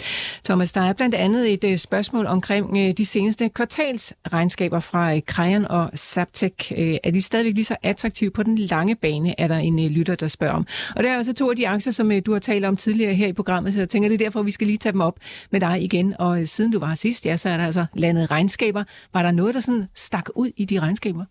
[0.46, 5.66] Thomas, der er blandt andet et øh, spørgsmål omkring øh, de seneste kvartalsregnskaber fra Krejan
[5.66, 6.72] og Saptek.
[7.04, 10.28] Er de stadigvæk lige så attraktive på den lange bane, er der en lytter, der
[10.28, 10.68] spørger om.
[10.96, 13.28] Og det er altså to af de aktier, som du har talt om tidligere her
[13.28, 15.20] i programmet, så jeg tænker, det er derfor, vi skal lige tage dem op
[15.52, 16.16] med dig igen.
[16.20, 18.84] Og siden du var sidst, ja, så er der altså landet regnskaber.
[19.14, 21.26] Var der noget, der sådan stak ud i de regnskaber?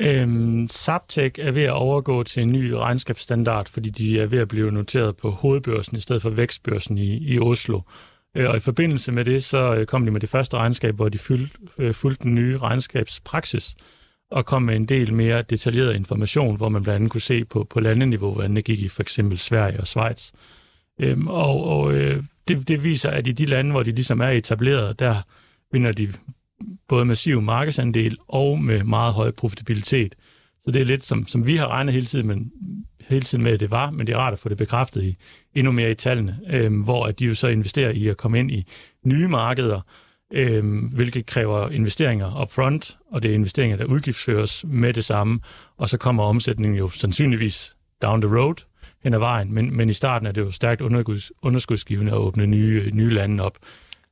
[0.00, 4.48] Øhm, Zaptec er ved at overgå til en ny regnskabsstandard, fordi de er ved at
[4.48, 7.80] blive noteret på hovedbørsen i stedet for vækstbørsen i, i Oslo.
[8.36, 11.08] Øh, og i forbindelse med det, så øh, kom de med det første regnskab, hvor
[11.08, 11.18] de
[11.78, 13.76] øh, fulgte den nye regnskabspraksis
[14.30, 17.64] og kom med en del mere detaljeret information, hvor man blandt andet kunne se på,
[17.70, 20.30] på landeniveau, hvordan det gik i for eksempel Sverige og Schweiz.
[21.00, 24.28] Øhm, og og øh, det, det viser, at i de lande, hvor de ligesom er
[24.28, 25.22] etableret, der
[25.72, 26.12] vinder de
[26.88, 30.14] både massiv markedsandel og med meget høj profitabilitet.
[30.64, 32.52] Så det er lidt, som, som vi har regnet hele tiden, men,
[33.08, 35.16] hele tiden med, at det var, men det er rart at få det bekræftet i,
[35.54, 38.50] endnu mere i tallene, øh, hvor at de jo så investerer i at komme ind
[38.50, 38.64] i
[39.04, 39.80] nye markeder,
[40.32, 45.40] øh, hvilket kræver investeringer upfront, og det er investeringer, der udgiftsføres med det samme,
[45.76, 48.54] og så kommer omsætningen jo sandsynligvis down the road
[49.04, 52.46] hen ad vejen, men, men i starten er det jo stærkt underskuds, underskudsgivende at åbne
[52.46, 53.58] nye, nye lande op.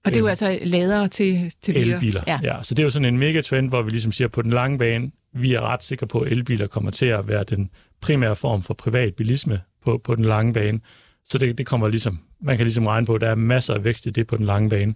[0.07, 1.95] Og det er jo altså ladere til, til biler.
[1.95, 2.41] Elbiler, ja.
[2.43, 2.63] ja.
[2.63, 5.11] Så det er jo sådan en megatrend, hvor vi ligesom siger, på den lange bane,
[5.33, 8.75] vi er ret sikre på, at elbiler kommer til at være den primære form for
[8.75, 10.81] privat bilisme på, på den lange bane.
[11.29, 13.85] Så det, det kommer ligesom, man kan ligesom regne på, at der er masser af
[13.85, 14.95] vækst i det på den lange bane.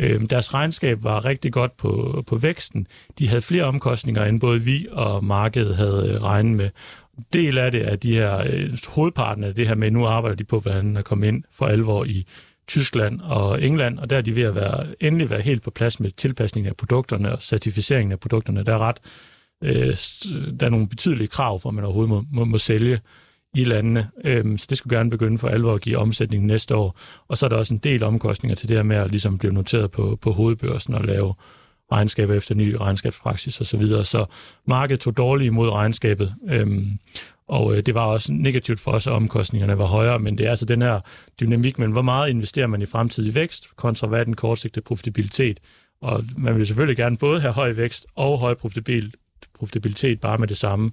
[0.00, 2.86] Øh, deres regnskab var rigtig godt på, på væksten.
[3.18, 6.70] De havde flere omkostninger, end både vi og markedet havde øh, regnet med.
[7.32, 10.44] Del af det er de her øh, hovedparten af det her med, nu arbejder de
[10.44, 12.26] på, hvordan at komme ind for alvor i
[12.68, 16.00] Tyskland og England, og der er de ved at være, endelig være helt på plads
[16.00, 18.64] med tilpasningen af produkterne og certificeringen af produkterne.
[18.64, 18.98] Der er ret
[19.64, 19.96] øh,
[20.60, 23.00] der er nogle betydelige krav for, at man overhovedet må, må, må sælge
[23.54, 24.10] i landene.
[24.24, 26.98] Øhm, så det skulle gerne begynde for alvor at give omsætning næste år.
[27.28, 29.52] Og så er der også en del omkostninger til det her med at ligesom blive
[29.52, 31.34] noteret på, på hovedbørsen og lave
[31.92, 33.64] regnskaber efter ny regnskabspraksis osv.
[33.64, 34.04] Så, videre.
[34.04, 34.24] så
[34.66, 36.98] markedet tog dårligt imod regnskabet, øhm,
[37.48, 40.50] og øh, det var også negativt for os, at omkostningerne var højere, men det er
[40.50, 41.00] altså den her
[41.40, 45.60] dynamik, men hvor meget investerer man i fremtidig vækst, kontra hvad den kortsigtede profitabilitet.
[46.02, 48.54] Og man vil selvfølgelig gerne både have høj vækst og høj
[49.54, 50.90] profitabilitet bare med det samme.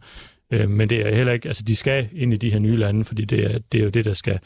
[0.52, 3.06] Øh, men det er heller ikke, altså de skal ind i de her nye lande,
[3.06, 4.40] fordi det er, det er jo det, der skal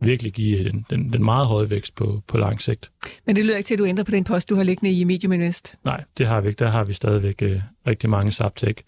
[0.00, 2.90] virkelig give den, den, den meget høje vækst på, på lang sigt.
[3.26, 5.04] Men det lyder ikke til, at du ændrer på den post, du har liggende i
[5.04, 5.74] Medium Invest?
[5.84, 6.58] Nej, det har vi ikke.
[6.58, 8.82] Der har vi stadigvæk øh, rigtig mange Subtech.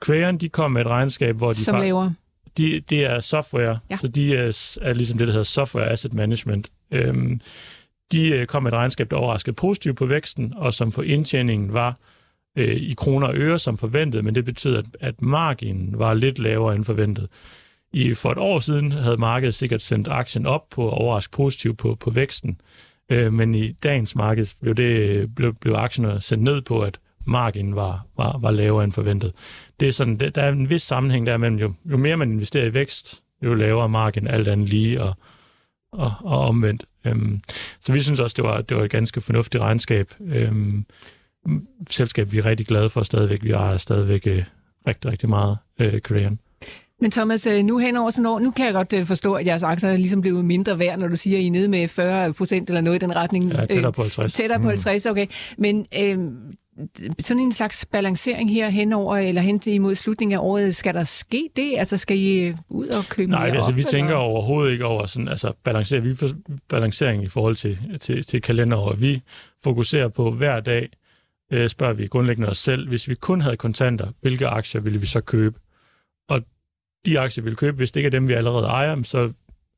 [0.00, 1.64] Crayon, de kom med et regnskab, hvor de...
[1.64, 2.10] Som laver?
[2.56, 3.96] De, det er software, ja.
[3.96, 6.70] så de er, er ligesom det, der hedder Software Asset Management.
[6.90, 7.40] Øhm,
[8.12, 11.72] de øh, kom med et regnskab, der overraskede positivt på væksten, og som på indtjeningen
[11.72, 11.96] var
[12.56, 16.38] øh, i kroner og øre som forventet, men det betyder, at, at marginen var lidt
[16.38, 17.28] lavere end forventet.
[17.92, 21.78] I, for et år siden havde markedet sikkert sendt aktien op på at overraske positivt
[21.78, 22.60] på, på væksten,
[23.10, 27.76] øh, men i dagens marked blev, det, blev, blev aktierne sendt ned på, at marginen
[27.76, 29.32] var, var, var lavere end forventet.
[29.80, 32.66] Det er sådan, der er en vis sammenhæng der mellem, jo, jo mere man investerer
[32.66, 35.14] i vækst, jo lavere margin alt andet lige, og,
[35.92, 36.84] og, og omvendt.
[37.04, 37.40] Øhm,
[37.80, 40.14] så vi synes også, det var, det var et ganske fornuftigt regnskab.
[40.26, 40.84] Øhm,
[41.90, 43.42] selskab, vi er rigtig glade for stadigvæk.
[43.42, 44.44] Vi har stadigvæk øh,
[44.86, 46.38] rigtig, rigtig meget øh, Korean.
[47.00, 49.46] Men Thomas, øh, nu hen over sådan år, nu kan jeg godt øh, forstå, at
[49.46, 51.88] jeres aktier er ligesom blevet mindre værd, når du siger, at I er nede med
[51.88, 53.52] 40 procent eller noget i den retning.
[53.52, 54.34] Ja, tættere på 50.
[54.34, 55.26] Tættere på 50, okay.
[55.58, 56.18] Men øh,
[57.18, 61.48] sådan en slags balancering her henover, eller hen imod slutningen af året, skal der ske
[61.56, 61.74] det?
[61.78, 64.16] Altså skal I ud og købe Nej, mere altså op, vi tænker eller?
[64.16, 66.28] overhovedet ikke over sådan, altså balancering, vi for,
[66.68, 68.94] balancering i forhold til, til, til kalenderår.
[68.94, 69.22] Vi
[69.64, 70.88] fokuserer på hver dag,
[71.52, 75.06] øh, spørger vi grundlæggende os selv, hvis vi kun havde kontanter, hvilke aktier ville vi
[75.06, 75.58] så købe?
[76.28, 76.42] Og
[77.06, 79.32] de aktier, vi vil købe, hvis det ikke er dem, vi allerede ejer, så,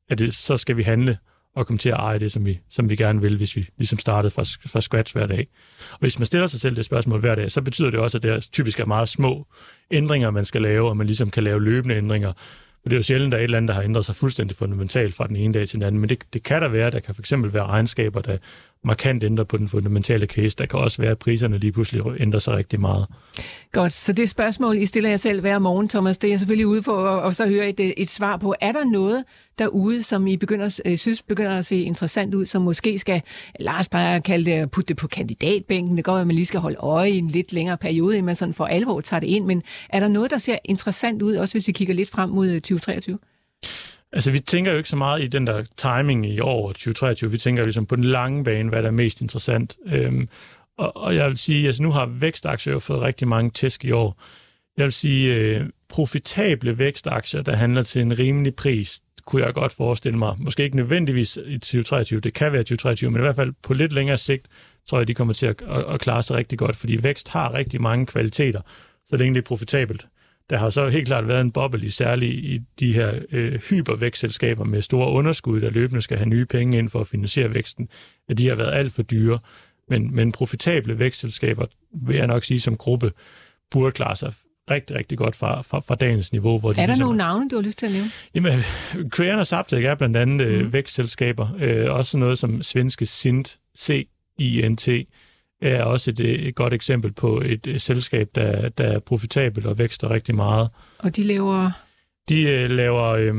[0.09, 1.17] er det, så skal vi handle
[1.55, 3.99] og komme til at eje det, som vi, som vi gerne vil, hvis vi ligesom
[3.99, 5.47] startede fra, fra scratch hver dag.
[5.91, 8.23] Og hvis man stiller sig selv det spørgsmål hver dag, så betyder det også, at
[8.23, 9.47] det typisk er meget små
[9.91, 12.33] ændringer, man skal lave, og man ligesom kan lave løbende ændringer.
[12.81, 14.15] For det er jo sjældent, at der er et eller andet, der har ændret sig
[14.15, 16.01] fuldstændig fundamentalt fra den ene dag til den anden.
[16.01, 16.91] Men det, det kan der være.
[16.91, 18.37] Der kan fx være regnskaber, der
[18.83, 20.55] markant ændre på den fundamentale case.
[20.57, 23.05] Der kan også være, at priserne lige pludselig ændrer sig rigtig meget.
[23.71, 26.67] Godt, så det spørgsmål, I stiller jer selv hver morgen, Thomas, det er jeg selvfølgelig
[26.67, 28.55] ude på, og, så så høre et, et svar på.
[28.61, 29.23] Er der noget
[29.59, 33.21] derude, som I begynder, øh, synes begynder at se interessant ud, som måske skal,
[33.59, 35.97] Lars bare kalde det, putte det på kandidatbænken.
[35.97, 38.35] Det går, at man lige skal holde øje i en lidt længere periode, inden man
[38.35, 39.45] sådan for alvor tager det ind.
[39.45, 42.47] Men er der noget, der ser interessant ud, også hvis vi kigger lidt frem mod
[42.47, 43.17] øh, 2023?
[44.13, 47.31] Altså, vi tænker jo ikke så meget i den der timing i år 2023.
[47.31, 49.77] Vi tænker ligesom på den lange bane, hvad der er mest interessant.
[49.85, 50.29] Øhm,
[50.77, 53.91] og, og jeg vil sige, altså nu har vækstaktier jo fået rigtig mange tæsk i
[53.91, 54.21] år.
[54.77, 59.73] Jeg vil sige, øh, profitable vækstaktier, der handler til en rimelig pris, kunne jeg godt
[59.73, 60.35] forestille mig.
[60.37, 63.93] Måske ikke nødvendigvis i 2023, det kan være 2023, men i hvert fald på lidt
[63.93, 64.47] længere sigt,
[64.89, 67.53] tror jeg, de kommer til at, at, at klare sig rigtig godt, fordi vækst har
[67.53, 68.61] rigtig mange kvaliteter,
[69.05, 70.07] så længe det er profitabelt.
[70.49, 74.63] Der har så helt klart været en boble, i særligt i de her øh, hypervækstselskaber
[74.63, 77.89] med store underskud, der løbende skal have nye penge ind for at finansiere væksten.
[78.29, 79.39] At de har været alt for dyre.
[79.89, 81.65] Men, men profitable vækstselskaber,
[82.07, 83.11] vil jeg nok sige som gruppe,
[83.71, 84.33] burde klare sig
[84.71, 86.59] rigtig, rigtig godt fra, fra, fra dagens niveau.
[86.59, 88.11] Hvor er de der ligesom, nogle navne, du har lyst til at nævne?
[88.35, 88.59] Jamen,
[89.13, 90.73] Crayon og Zaptec er blandt andet øh, mm.
[90.73, 91.47] vækstselskaber.
[91.59, 94.89] Øh, også noget som svenske Sint, C-I-N-T,
[95.61, 99.77] er også et, et godt eksempel på et, et selskab, der, der er profitabelt og
[99.77, 100.69] vækster rigtig meget.
[100.99, 101.71] Og de laver...
[102.29, 103.33] De øh, laver øh,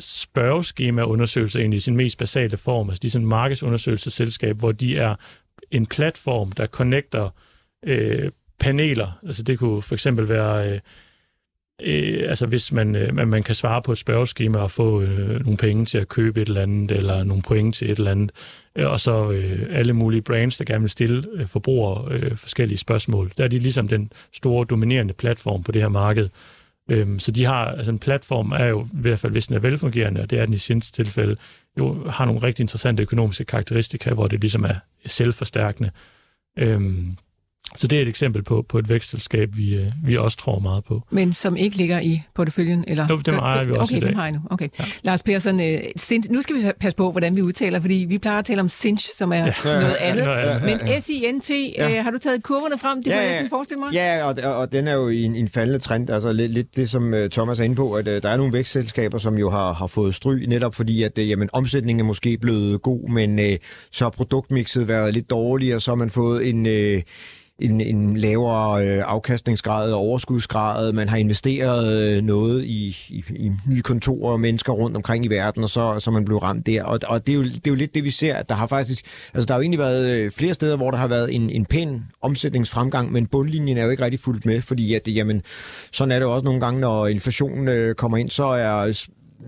[0.00, 2.88] spørgeskemaundersøgelser ind i sin mest basale form.
[2.88, 5.14] Altså de er sådan markedsundersøgelsesselskab, hvor de er
[5.70, 7.30] en platform, der connecter
[7.86, 9.18] øh, paneler.
[9.26, 10.72] Altså det kunne for eksempel være...
[10.72, 10.80] Øh,
[11.82, 15.56] øh, altså hvis man, øh, man, kan svare på et spørgeskema og få øh, nogle
[15.56, 18.32] penge til at købe et eller andet, eller nogle point til et eller andet,
[18.76, 22.78] øh, og så øh, alle mulige brands, der gerne vil stille øh, forbrugere øh, forskellige
[22.78, 23.32] spørgsmål.
[23.38, 26.28] Der er de ligesom den store dominerende platform på det her marked.
[26.90, 29.60] Øh, så de har, altså en platform er jo, i hvert fald hvis den er
[29.60, 31.36] velfungerende, og det er den i sin tilfælde,
[31.78, 34.74] jo har nogle rigtig interessante økonomiske karakteristika, hvor det ligesom er
[35.06, 35.90] selvforstærkende.
[36.58, 36.80] Øh,
[37.76, 40.84] så det er et eksempel på, på et vækstselskab, vi, øh, vi også tror meget
[40.84, 41.02] på.
[41.10, 42.84] Men som ikke ligger i porteføljen?
[42.88, 43.06] Eller?
[43.10, 44.08] Jo, dem ejer vi også okay, i dag.
[44.08, 44.38] dem har I nu.
[44.50, 44.68] Okay.
[44.78, 44.84] Ja.
[45.02, 45.66] Lars Persson, uh,
[46.30, 49.10] nu skal vi passe på, hvordan vi udtaler, fordi vi plejer at tale om Sinch,
[49.16, 49.52] som er ja.
[49.64, 50.24] noget andet.
[50.24, 50.80] noget andet.
[50.90, 51.98] Men S-I-N-T, ja.
[51.98, 53.02] uh, har du taget kurverne frem?
[53.02, 53.32] Det Ja, kunne jeg ja.
[53.32, 53.92] næsten forestille mig.
[53.92, 56.10] Ja, og, og den er jo i en, en faldende trend.
[56.10, 58.52] Altså lidt, lidt det, som uh, Thomas er inde på, at uh, der er nogle
[58.52, 62.38] vækstselskaber, som jo har, har fået stry, netop fordi, at uh, jamen, omsætningen er måske
[62.38, 63.44] blevet god, men uh,
[63.90, 66.66] så har produktmixet været lidt dårligt, og så har man fået en...
[66.66, 67.02] Uh,
[67.60, 70.92] en, en lavere øh, afkastningsgrad og overskudsgrad.
[70.92, 75.28] Man har investeret øh, noget i, i, i nye kontorer og mennesker rundt omkring i
[75.28, 76.84] verden, og så, så man blev ramt der.
[76.84, 78.66] Og, og det, er jo, det er jo lidt det, vi ser, at der har
[78.66, 79.04] faktisk...
[79.34, 81.66] Altså, der har jo egentlig været øh, flere steder, hvor der har været en, en
[81.66, 85.42] pæn omsætningsfremgang, men bundlinjen er jo ikke rigtig fuldt med, fordi at, jamen,
[85.92, 89.04] sådan er det jo også nogle gange, når inflationen øh, kommer ind, så er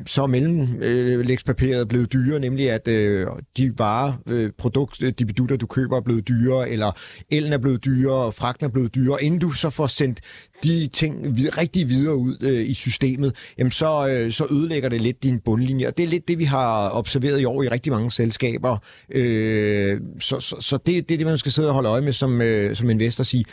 [0.07, 5.27] så øh, er mellemlægspapiret blevet dyrere, nemlig at øh, de varer, øh, produkt, øh, de
[5.27, 6.93] bedutter, du køber, er blevet dyrere, eller
[7.31, 9.25] elen er blevet dyrere, og fragten er blevet dyrere.
[9.25, 10.21] Inden du så får sendt
[10.65, 15.01] de ting vid- rigtig videre ud øh, i systemet, jamen så, øh, så ødelægger det
[15.01, 15.87] lidt din bundlinje.
[15.87, 18.79] Og det er lidt det, vi har observeret i år i rigtig mange selskaber.
[19.11, 22.13] Øh, så så, så det, det er det, man skal sidde og holde øje med
[22.13, 23.45] som, øh, som investor og sige,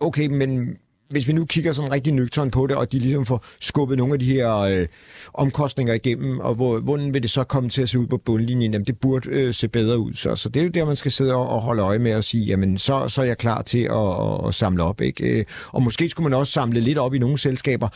[0.00, 0.68] okay, men
[1.14, 4.12] hvis vi nu kigger sådan rigtig nøgtern på det, og de ligesom får skubbet nogle
[4.12, 4.86] af de her øh,
[5.34, 8.72] omkostninger igennem, og hvor, hvordan vil det så komme til at se ud på bundlinjen?
[8.72, 10.14] Jamen, det burde øh, se bedre ud.
[10.14, 12.24] Så, så det er jo der, man skal sidde og, og holde øje med og
[12.24, 15.00] sige, jamen, så, så er jeg klar til at, at, at samle op.
[15.00, 15.38] Ikke?
[15.38, 17.88] Øh, og måske skulle man også samle lidt op i nogle selskaber,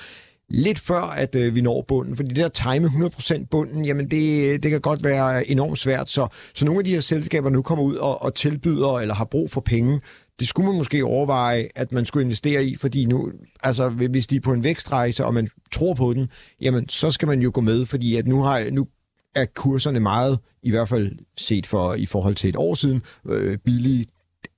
[0.50, 2.16] lidt før, at øh, vi når bunden.
[2.16, 6.10] Fordi det der time 100% bunden, jamen det, det kan godt være enormt svært.
[6.10, 9.24] Så, så nogle af de her selskaber nu kommer ud og, og tilbyder eller har
[9.24, 10.00] brug for penge.
[10.38, 14.36] Det skulle man måske overveje, at man skulle investere i, fordi nu, altså hvis de
[14.36, 16.28] er på en vækstrejse, og man tror på den,
[16.60, 18.86] jamen så skal man jo gå med, fordi at nu, har, nu
[19.34, 23.58] er kurserne meget, i hvert fald set for i forhold til et år siden, øh,
[23.58, 24.06] billige.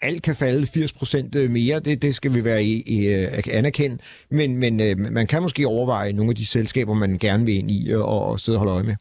[0.03, 4.01] Alt kan falde 80% øh, mere, det, det skal vi være i, i, øh, anerkendt,
[4.31, 7.71] men, men øh, man kan måske overveje nogle af de selskaber, man gerne vil ind
[7.71, 8.97] i og, og sidde og holde øje med.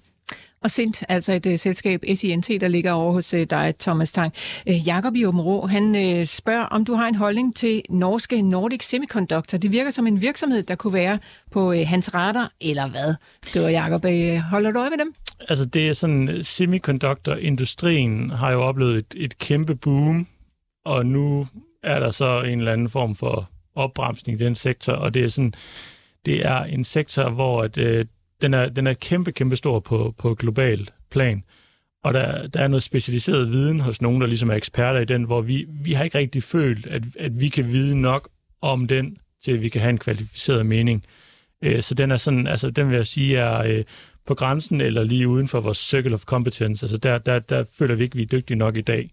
[0.64, 4.34] Og Sint, altså et uh, selskab SINT, der ligger over hos uh, dig, Thomas Tang.
[4.68, 8.42] Uh, Jakob i Åben Rå, han uh, spørger, om du har en holdning til norske
[8.42, 9.58] Nordic Semiconductor.
[9.58, 11.20] Det virker som en virksomhed, der kunne være
[11.52, 14.06] på uh, hans radar, eller hvad, skriver Jakob.
[14.06, 15.14] Uh, holder du øje med dem?
[15.50, 20.28] Altså det er sådan, semiconductor-industrien har jo oplevet et, et kæmpe boom,
[20.86, 21.48] og nu
[21.84, 25.28] er der så en eller anden form for opbremsning i den sektor, og det er
[25.28, 25.54] sådan,
[26.26, 28.06] det er en sektor, hvor at, øh,
[28.42, 31.44] den, er, den er kæmpe, kæmpe stor på, på global plan.
[32.04, 35.24] Og der, der er noget specialiseret viden hos nogen, der ligesom er eksperter i den,
[35.24, 38.30] hvor vi, vi har ikke rigtig følt, at, at vi kan vide nok
[38.62, 41.04] om den, til at vi kan have en kvalificeret mening.
[41.62, 43.84] Øh, så den er sådan, altså den vil jeg sige er øh,
[44.28, 46.84] på grænsen eller lige uden for vores circle of competence.
[46.84, 49.12] Altså der, der, der føler vi ikke, vi er dygtige nok i dag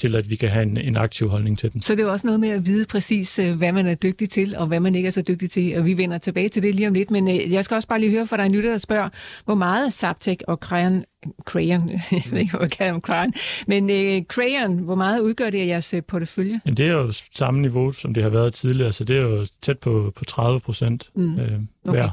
[0.00, 1.82] til, at vi kan have en, en aktiv holdning til den.
[1.82, 4.30] Så det er jo også noget med at vide præcis, øh, hvad man er dygtig
[4.30, 6.74] til, og hvad man ikke er så dygtig til, og vi vender tilbage til det
[6.74, 7.10] lige om lidt.
[7.10, 9.08] Men øh, jeg skal også bare lige høre fra dig en lytter, der spørger,
[9.44, 11.04] hvor meget Zaptec og Crayon,
[11.44, 13.32] Crayon, jeg ved ikke, hvad jeg kalder dem, Crayon,
[13.66, 16.60] men øh, Crayon, hvor meget udgør det af jeres øh, portefølje?
[16.66, 19.46] Jamen, det er jo samme niveau, som det har været tidligere, så det er jo
[19.62, 21.38] tæt på, på 30 procent Mm.
[21.38, 21.50] øh,
[21.88, 21.98] Okay.
[21.98, 22.10] hver.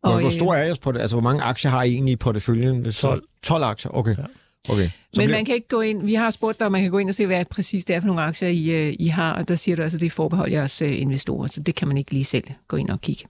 [0.00, 1.00] Hvor, Og, hvor øh, stor er jeres på det?
[1.00, 2.80] Altså, hvor mange aktier har I egentlig i porteføljen?
[2.80, 3.22] Hvis 12.
[3.42, 4.10] 12 aktier, okay.
[4.18, 4.22] Ja.
[4.68, 4.84] Okay.
[4.88, 6.90] Så Men bliver- man kan ikke gå ind, vi har spurgt dig, om man kan
[6.90, 9.32] gå ind og se, hvad præcis det er for nogle aktier, I, øh, I har,
[9.34, 11.96] og der siger du altså, det er forbeholdt jeres øh, investorer, så det kan man
[11.96, 13.24] ikke lige selv gå ind og kigge.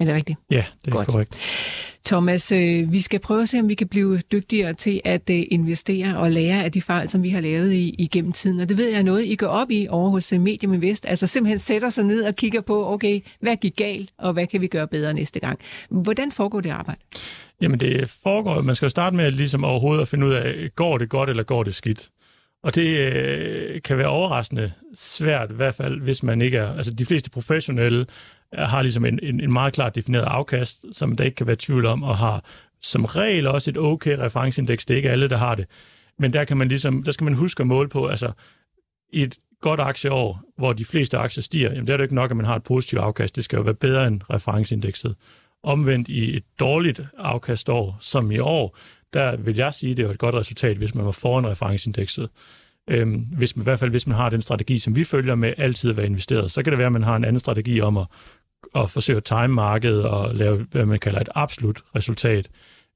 [0.00, 0.38] Er det rigtigt?
[0.50, 1.08] Ja, det er Godt.
[1.08, 1.38] korrekt.
[2.06, 5.42] Thomas, øh, vi skal prøve at se, om vi kan blive dygtigere til at øh,
[5.50, 8.60] investere og lære af de fejl, som vi har lavet i, igennem tiden.
[8.60, 11.06] Og det ved jeg noget, I går op i over hos øh, Medium Invest.
[11.08, 14.60] Altså simpelthen sætter sig ned og kigger på, okay, hvad gik galt, og hvad kan
[14.60, 15.58] vi gøre bedre næste gang?
[15.90, 17.00] Hvordan foregår det arbejde?
[17.60, 20.98] Jamen det foregår, man skal jo starte med ligesom overhovedet at finde ud af, går
[20.98, 22.08] det godt eller går det skidt?
[22.62, 26.76] Og det øh, kan være overraskende svært, i hvert fald hvis man ikke er...
[26.76, 28.06] Altså de fleste professionelle
[28.54, 31.56] Øh, har ligesom en, en, en meget klart defineret afkast, som der ikke kan være
[31.58, 32.44] tvivl om, og har
[32.82, 34.86] som regel også et okay referenceindeks.
[34.86, 35.66] Det er ikke alle, der har det.
[36.18, 38.32] Men der, kan man ligesom, der skal man huske at måle på, altså
[39.12, 42.14] i et godt aktieår, hvor de fleste aktier stiger, jamen der er det jo ikke
[42.14, 43.36] nok, at man har et positivt afkast.
[43.36, 45.16] Det skal jo være bedre end referenceindekset.
[45.62, 48.76] Omvendt i et dårligt afkastår, som i år,
[49.12, 52.30] der vil jeg sige, det er et godt resultat, hvis man var foran referenceindekset.
[52.90, 55.52] Øhm, hvis man, I hvert fald hvis man har den strategi, som vi følger med
[55.58, 57.96] altid at være investeret, så kan det være, at man har en anden strategi om
[57.96, 58.06] at,
[58.74, 62.48] at forsøge at time markedet og lave, hvad man kalder et absolut resultat.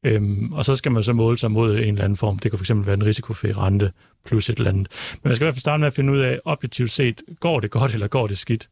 [0.04, 2.38] Øhm, og så skal man så måle sig mod en eller anden form.
[2.38, 3.92] Det kan fx være en risikofri rente
[4.26, 4.88] plus et eller andet.
[5.12, 7.60] Men man skal i hvert fald starte med at finde ud af, objektivt set, går
[7.60, 8.68] det godt eller går det skidt?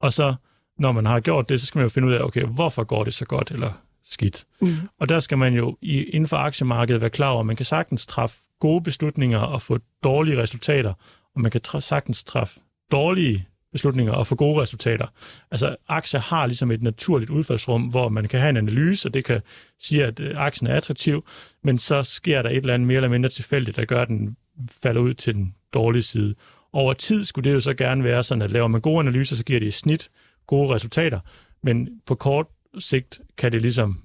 [0.00, 0.34] Og så,
[0.78, 3.04] når man har gjort det, så skal man jo finde ud af, okay, hvorfor går
[3.04, 3.72] det så godt eller
[4.04, 4.44] skidt?
[4.60, 4.76] Mm.
[5.00, 7.66] Og der skal man jo i, inden for aktiemarkedet være klar over, at man kan
[7.66, 10.92] sagtens træffe gode beslutninger og få dårlige resultater,
[11.34, 12.60] og man kan tr- sagtens træffe
[12.92, 15.06] dårlige beslutninger og få gode resultater.
[15.50, 19.24] Altså aktier har ligesom et naturligt udfaldsrum, hvor man kan have en analyse, og det
[19.24, 19.40] kan
[19.78, 21.24] sige, at øh, aktien er attraktiv,
[21.64, 24.36] men så sker der et eller andet mere eller mindre tilfældigt, der gør, at den
[24.82, 26.34] falder ud til den dårlige side.
[26.72, 29.44] Over tid skulle det jo så gerne være sådan, at laver man gode analyser, så
[29.44, 30.10] giver det i snit
[30.46, 31.20] gode resultater,
[31.62, 32.46] men på kort
[32.78, 34.02] sigt kan det ligesom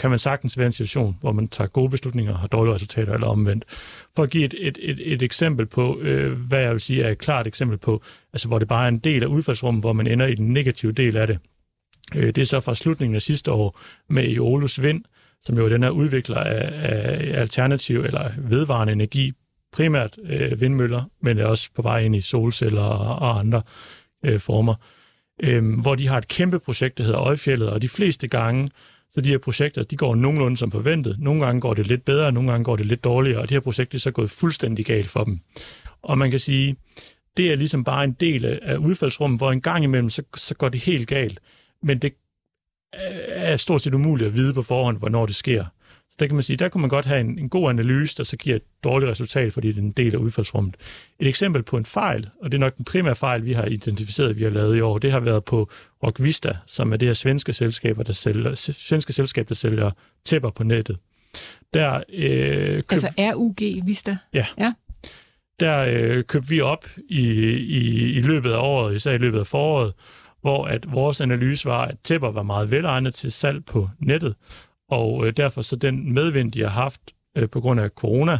[0.00, 3.14] kan man sagtens være en situation, hvor man tager gode beslutninger og har dårlige resultater,
[3.14, 3.64] eller omvendt.
[4.16, 7.10] For at give et, et, et, et eksempel på, øh, hvad jeg vil sige er
[7.10, 10.06] et klart eksempel på, altså hvor det bare er en del af udfaldsrummet, hvor man
[10.06, 11.38] ender i den negative del af det.
[12.16, 13.78] Øh, det er så fra slutningen af sidste år
[14.08, 15.04] med Eolus Vind,
[15.42, 19.32] som jo er den her udvikler af, af alternativ eller vedvarende energi,
[19.72, 23.62] primært øh, vindmøller, men er også på vej ind i solceller og, og andre
[24.24, 24.74] øh, former,
[25.42, 28.68] øh, hvor de har et kæmpe projekt, der hedder Øjfjellet, og de fleste gange,
[29.10, 31.16] så de her projekter, de går nogenlunde som forventet.
[31.18, 33.60] Nogle gange går det lidt bedre, nogle gange går det lidt dårligere, og det her
[33.60, 35.40] projekt er så gået fuldstændig galt for dem.
[36.02, 36.76] Og man kan sige,
[37.36, 40.68] det er ligesom bare en del af udfaldsrummet, hvor en gang imellem, så, så går
[40.68, 41.40] det helt galt.
[41.82, 42.12] Men det
[43.28, 45.64] er stort set umuligt at vide på forhånd, hvornår det sker.
[46.20, 48.36] Der kan man sige, der kunne man godt have en, en god analyse, der så
[48.36, 50.76] giver et dårligt resultat, fordi det er en del af udfaldsrummet.
[51.18, 54.36] Et eksempel på en fejl, og det er nok den primære fejl, vi har identificeret,
[54.36, 55.70] vi har lavet i år, det har været på
[56.02, 59.90] Rockvista, som er det her svenske selskab, der sælger, svenske selskab, der sælger
[60.24, 60.98] tæpper på nettet.
[61.74, 62.84] Der, øh, køb...
[62.90, 64.16] Altså RUG Vista?
[64.34, 64.46] Ja.
[64.58, 64.72] ja.
[65.60, 69.46] Der øh, købte vi op i, i, i løbet af året, især i løbet af
[69.46, 69.92] foråret,
[70.40, 74.34] hvor at vores analyse var, at tæpper var meget velegnet til salg på nettet,
[74.90, 77.00] og øh, derfor så den medvind, de har haft
[77.36, 78.38] øh, på grund af corona,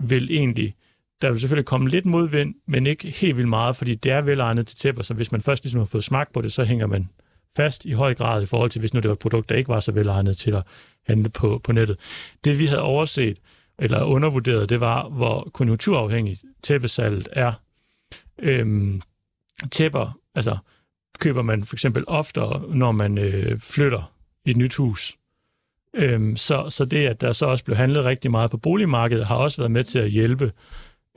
[0.00, 0.74] vil egentlig,
[1.22, 4.66] der vil selvfølgelig komme lidt modvind, men ikke helt vildt meget, fordi det er velegnet
[4.66, 7.08] til tæpper, så hvis man først ligesom har fået smag på det, så hænger man
[7.56, 9.68] fast i høj grad i forhold til, hvis nu det var et produkt, der ikke
[9.68, 10.62] var så velegnet til at
[11.06, 11.96] handle på, på nettet.
[12.44, 13.38] Det vi havde overset,
[13.78, 17.52] eller undervurderet, det var, hvor konjunkturafhængigt tæppesalget er.
[18.38, 19.00] Øhm,
[19.72, 20.56] tæpper, altså
[21.18, 24.12] køber man for eksempel oftere, når man øh, flytter
[24.44, 25.16] i et nyt hus.
[25.96, 29.36] Øhm, så, så det, at der så også blev handlet rigtig meget på boligmarkedet, har
[29.36, 30.52] også været med til at hjælpe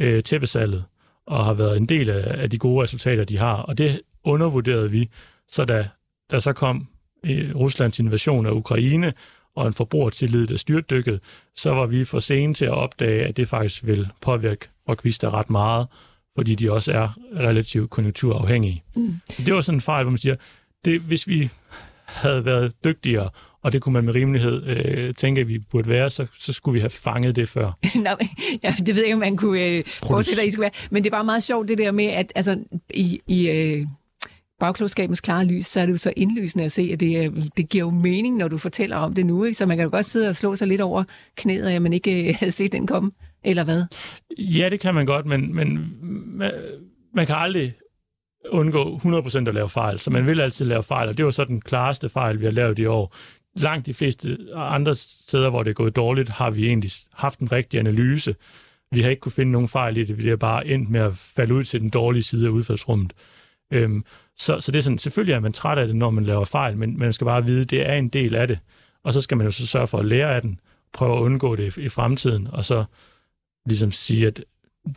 [0.01, 0.83] øh, tæppesalget,
[1.27, 3.55] og har været en del af, af de gode resultater, de har.
[3.55, 5.09] Og det undervurderede vi,
[5.49, 5.87] så da
[6.31, 6.87] der så kom
[7.25, 9.13] øh, Ruslands invasion af Ukraine,
[9.55, 11.19] og en forbrugertillid, der styrtdykkede,
[11.55, 15.49] så var vi for sene til at opdage, at det faktisk vil påvirke Rockvista ret
[15.49, 15.87] meget,
[16.35, 18.83] fordi de også er relativt konjunkturafhængige.
[18.95, 19.15] Mm.
[19.37, 20.35] Det var sådan en fejl, hvor man siger,
[20.85, 21.49] det, hvis vi
[22.05, 23.29] havde været dygtigere
[23.63, 26.73] og det kunne man med rimelighed øh, tænke, at vi burde være, så, så skulle
[26.73, 27.71] vi have fanget det før.
[28.05, 28.09] Nå,
[28.63, 30.87] ja, det ved jeg ikke, om man kunne øh, forestille, at I skulle være.
[30.91, 33.85] Men det er bare meget sjovt, det der med, at altså, i, i øh,
[34.59, 37.69] bagklogskabens klare lys, så er det jo så indlysende at se, at det, øh, det
[37.69, 39.43] giver jo mening, når du fortæller om det nu.
[39.43, 39.57] Ikke?
[39.57, 41.03] Så man kan jo godt sidde og slå sig lidt over
[41.35, 43.11] knæet, at man ikke øh, havde set den komme,
[43.43, 43.83] eller hvad?
[44.37, 45.93] Ja, det kan man godt, men, men
[46.37, 46.51] man,
[47.15, 47.73] man kan aldrig
[48.49, 51.43] undgå 100% at lave fejl, så man vil altid lave fejl, og det var så
[51.43, 53.15] den klareste fejl, vi har lavet i år
[53.59, 57.51] langt de fleste andre steder, hvor det er gået dårligt, har vi egentlig haft en
[57.51, 58.35] rigtig analyse.
[58.91, 60.17] Vi har ikke kunne finde nogen fejl i det.
[60.17, 63.13] Vi er bare endt med at falde ud til den dårlige side af udfaldsrummet.
[63.73, 64.05] Øhm,
[64.37, 66.77] så, så det er sådan, selvfølgelig er man træt af det, når man laver fejl,
[66.77, 68.59] men man skal bare vide, at det er en del af det.
[69.03, 70.59] Og så skal man jo så sørge for at lære af den,
[70.93, 72.85] prøve at undgå det i, i fremtiden, og så
[73.65, 74.43] ligesom sige, at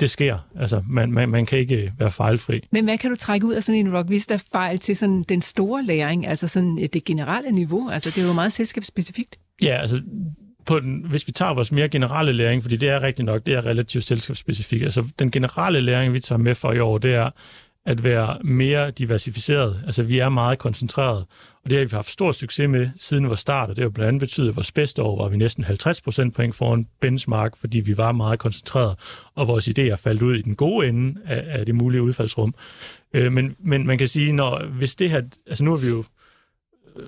[0.01, 0.39] det sker.
[0.57, 2.69] Altså, man, man, man kan ikke være fejlfri.
[2.73, 6.27] Men hvad kan du trække ud af sådan en Rockvista-fejl til sådan den store læring,
[6.27, 7.91] altså sådan det generelle niveau?
[7.91, 9.39] Altså, det er jo meget selskabsspecifikt.
[9.63, 10.01] Ja, altså,
[10.67, 13.55] på den, hvis vi tager vores mere generelle læring, fordi det er rigtigt nok, det
[13.55, 14.85] er relativt selskabsspecifikt.
[14.85, 17.31] Altså, den generelle læring, vi tager med for i år, det er,
[17.87, 19.83] at være mere diversificeret.
[19.87, 21.25] Altså, vi er meget koncentreret,
[21.65, 24.09] og det har vi haft stor succes med siden vores start, og det har blandt
[24.09, 27.81] andet betydet, at vores bedste år var vi næsten 50 procent point foran benchmark, fordi
[27.81, 28.99] vi var meget koncentreret,
[29.35, 32.55] og vores idéer faldt ud i den gode ende af, af det mulige udfaldsrum.
[33.15, 36.05] Øh, men, men man kan sige, når hvis det her, altså nu er vi jo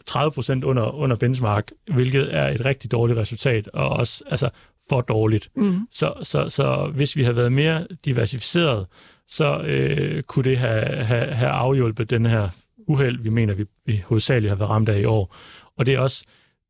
[0.06, 4.48] 30 procent under, under benchmark, hvilket er et rigtig dårligt resultat, og også altså,
[4.88, 5.50] for dårligt.
[5.56, 5.80] Mm.
[5.90, 8.86] Så, så, så hvis vi havde været mere diversificeret,
[9.28, 12.48] så øh, kunne det have, have, have afhjulpet den her
[12.86, 15.36] uheld, vi mener, vi, vi hovedsageligt har været ramt af i år.
[15.76, 16.24] Og det er også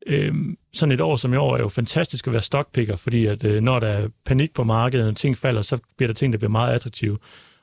[0.07, 0.33] øh,
[0.73, 3.61] sådan et år som i år er jo fantastisk at være stockpicker, fordi at øh,
[3.61, 6.51] når der er panik på markedet, og ting falder, så bliver der ting, der bliver
[6.51, 7.17] meget attraktive.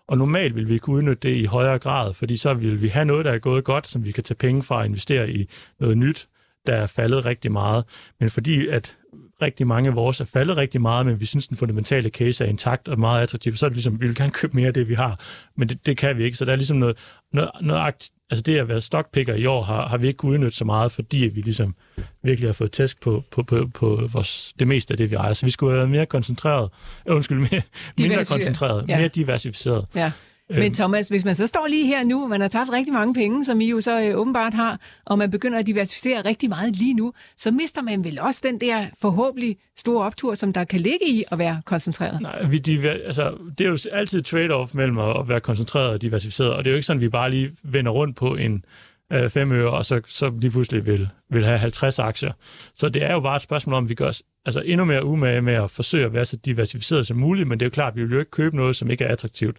[0.09, 3.05] Og normalt vil vi kunne udnytte det i højere grad, fordi så vil vi have
[3.05, 5.49] noget, der er gået godt, som vi kan tage penge fra og investere i
[5.81, 6.29] noget nyt,
[6.67, 7.85] der er faldet rigtig meget.
[8.21, 8.97] Men fordi at
[9.43, 12.49] rigtig mange af vores er faldet rigtig meget, men vi synes, den fundamentale case er
[12.49, 14.89] intakt og meget attraktiv, så er det ligesom, vi vil gerne købe mere af det,
[14.89, 15.21] vi har,
[15.57, 16.37] men det, det kan vi ikke.
[16.37, 16.97] Så der er ligesom noget,
[17.33, 20.35] noget, noget akt, altså det at være stockpicker i år, har, har vi ikke kunnet
[20.35, 21.75] udnytte så meget, fordi vi ligesom
[22.23, 25.33] virkelig har fået tæsk på, på, på, på vores, det meste af det, vi ejer.
[25.33, 26.71] Så vi skulle have været mere koncentreret,
[27.09, 27.63] øh, undskyld, mere,
[28.01, 28.99] mindre koncentreret, ja.
[28.99, 29.87] mere diversificeret.
[29.95, 30.13] Ja.
[30.59, 33.45] Men Thomas, hvis man så står lige her nu, man har tabt rigtig mange penge,
[33.45, 36.95] som I jo så øh, åbenbart har, og man begynder at diversificere rigtig meget lige
[36.95, 41.09] nu, så mister man vel også den der forhåbentlig store optur, som der kan ligge
[41.09, 42.21] i at være koncentreret?
[42.21, 46.53] Nej, vi diver- altså, det er jo altid trade-off mellem at være koncentreret og diversificeret,
[46.53, 48.65] og det er jo ikke sådan, at vi bare lige vender rundt på en
[49.13, 52.33] øh, fem øre, og så, så lige pludselig vil, vil have 50 aktier.
[52.75, 55.43] Så det er jo bare et spørgsmål om, vi gør os altså endnu mere umage
[55.43, 57.97] med at forsøge at være så diversificeret som muligt, men det er jo klart, at
[57.97, 59.57] vi vil jo ikke købe noget, som ikke er attraktivt.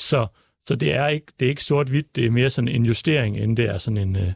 [0.00, 0.26] Så,
[0.66, 3.56] så det er ikke, det er ikke sort-hvidt, det er mere sådan en justering, end
[3.56, 4.32] det er sådan en øh,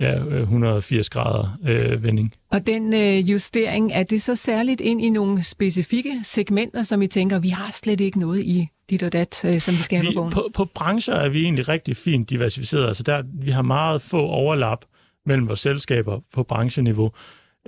[0.00, 2.34] ja, øh, 180 grader øh, vending.
[2.50, 7.06] Og den øh, justering, er det så særligt ind i nogle specifikke segmenter, som I
[7.06, 10.08] tænker, vi har slet ikke noget i dit og dat, øh, som vi skal have
[10.08, 10.32] Vi, på bogen?
[10.32, 12.88] på, på brancher er vi egentlig rigtig fint diversificeret.
[12.88, 14.84] Altså der, vi har meget få overlap
[15.26, 17.10] mellem vores selskaber på brancheniveau.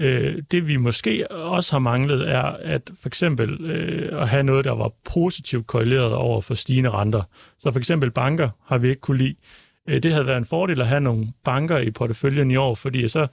[0.01, 4.65] Øh, det vi måske også har manglet er at for eksempel øh, at have noget,
[4.65, 7.23] der var positivt korreleret over for stigende renter.
[7.59, 9.35] Så for eksempel banker har vi ikke kunne lide.
[9.89, 13.09] Øh, det havde været en fordel at have nogle banker i porteføljen i år, fordi
[13.09, 13.27] så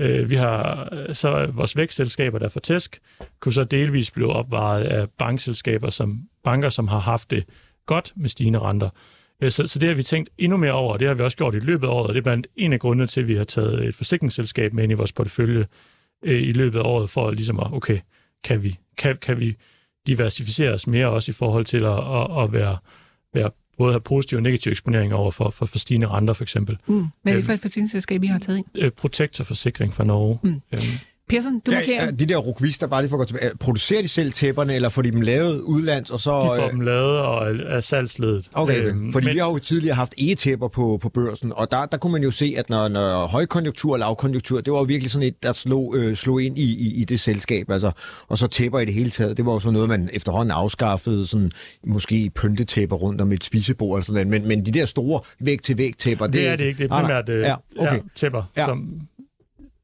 [0.00, 3.00] øh, vi har så vores vækstselskaber, der for tæsk,
[3.40, 7.44] kunne så delvis blive opvaret af bankselskaber, som banker, som har haft det
[7.86, 8.90] godt med stigende renter.
[9.40, 11.36] Øh, så, så det har vi tænkt endnu mere over, og det har vi også
[11.36, 13.34] gjort i løbet af året, og det er blandt en af grundene til, at vi
[13.34, 15.66] har taget et forsikringsselskab med ind i vores portefølje
[16.22, 17.98] øh, i løbet af året, for ligesom at, okay,
[18.44, 19.56] kan vi, kan, kan vi
[20.06, 22.76] diversificere os mere også i forhold til at, at, at være,
[23.34, 26.78] være både have positiv og negativ eksponering over for, for, for stigende renter for eksempel.
[26.86, 27.06] Mm.
[27.22, 27.46] Hvad er det Øhm.
[27.46, 28.66] for et forsikringsselskab, I har taget ind?
[28.74, 30.38] Øh, Protektorforsikring fra Norge.
[30.42, 30.48] Mm.
[30.72, 30.82] Øhm,
[31.28, 32.04] Persson, du markerer.
[32.04, 34.88] Ja, de der rukvister, bare lige for at gå tilbage, producerer de selv tæpperne, eller
[34.88, 36.30] får de dem lavet udlands, og så...
[36.40, 38.48] de får øh, dem lavet og er, salgsledet.
[38.52, 38.88] Okay, okay.
[38.88, 41.96] Øhm, fordi men- vi har jo tidligere haft e-tæpper på, på børsen, og der, der
[41.96, 45.28] kunne man jo se, at når, når højkonjunktur og lavkonjunktur, det var jo virkelig sådan
[45.28, 47.90] et, der slog, øh, slog ind i, i, i det selskab, altså,
[48.28, 51.26] og så tæpper i det hele taget, det var jo så noget, man efterhånden afskaffede,
[51.26, 51.50] sådan,
[51.86, 55.94] måske pyntetæpper rundt om et spisebord, eller sådan noget, men, men de der store væg-til-væg
[55.98, 56.78] tæpper, det, det er det ikke.
[56.84, 57.92] Det er primært øh, ja, okay.
[57.94, 58.66] ja, tæpper, Ja.
[58.66, 58.88] som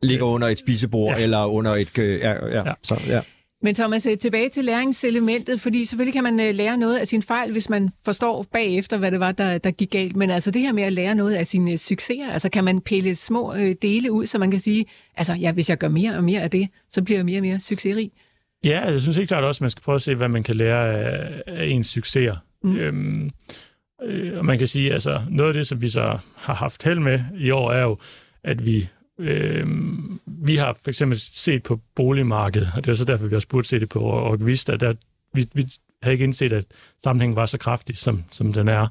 [0.03, 1.23] ligger under et spisebord, Ja.
[1.23, 1.99] eller under et...
[1.99, 2.73] øh, Ja, ja, Ja.
[2.83, 3.21] Så, ja.
[3.63, 7.23] Men Thomas, øh, tilbage til læringselementet, fordi selvfølgelig kan man øh, lære noget af sin
[7.23, 10.17] fejl, hvis man forstår bagefter, hvad det var, der, der gik galt.
[10.17, 12.81] Men altså det her med at lære noget af sine øh, succeser, altså kan man
[12.81, 14.87] pille små øh, dele ud, så man kan sige,
[15.17, 17.43] altså ja, hvis jeg gør mere og mere af det, så bliver jeg mere og
[17.43, 18.11] mere succesrig.
[18.65, 20.57] Ja, jeg synes ikke klart også, at man skal prøve at se, hvad man kan
[20.57, 22.37] lære af, af ens succeser.
[22.65, 22.77] Mm.
[22.77, 23.31] Øhm,
[24.07, 26.99] øh, og man kan sige, altså noget af det, som vi så har haft held
[26.99, 27.97] med i år, er jo,
[28.45, 28.89] at vi
[29.19, 29.67] øh,
[30.27, 33.69] vi har for eksempel set på boligmarkedet, og det er så derfor, vi også burde
[33.69, 34.95] se det på Orgvista, der
[35.35, 35.67] vi, vi
[36.03, 36.65] havde ikke indset, at
[37.03, 38.87] sammenhængen var så kraftig, som, som den er.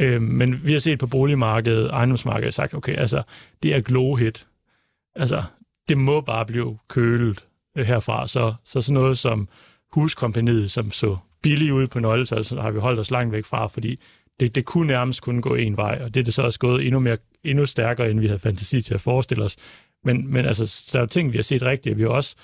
[0.00, 3.22] Øh, men vi har set på boligmarkedet, ejendomsmarkedet, og sagt, okay, altså,
[3.62, 4.46] det er glohit.
[5.16, 5.42] Altså,
[5.88, 7.44] det må bare blive kølet
[7.76, 8.28] øh, herfra.
[8.28, 9.48] Så, så sådan noget som
[9.92, 13.44] huskompaniet, som så billigt ud på nøgletal, så altså, har vi holdt os langt væk
[13.44, 13.98] fra, fordi
[14.40, 16.86] det, det kunne nærmest kun gå en vej, og det er det så også gået
[16.86, 19.56] endnu, mere, endnu stærkere, end vi havde fantasi til at forestille os.
[20.04, 21.96] Men, men altså, der er jo ting, vi har set rigtigt.
[21.96, 22.36] Vi har også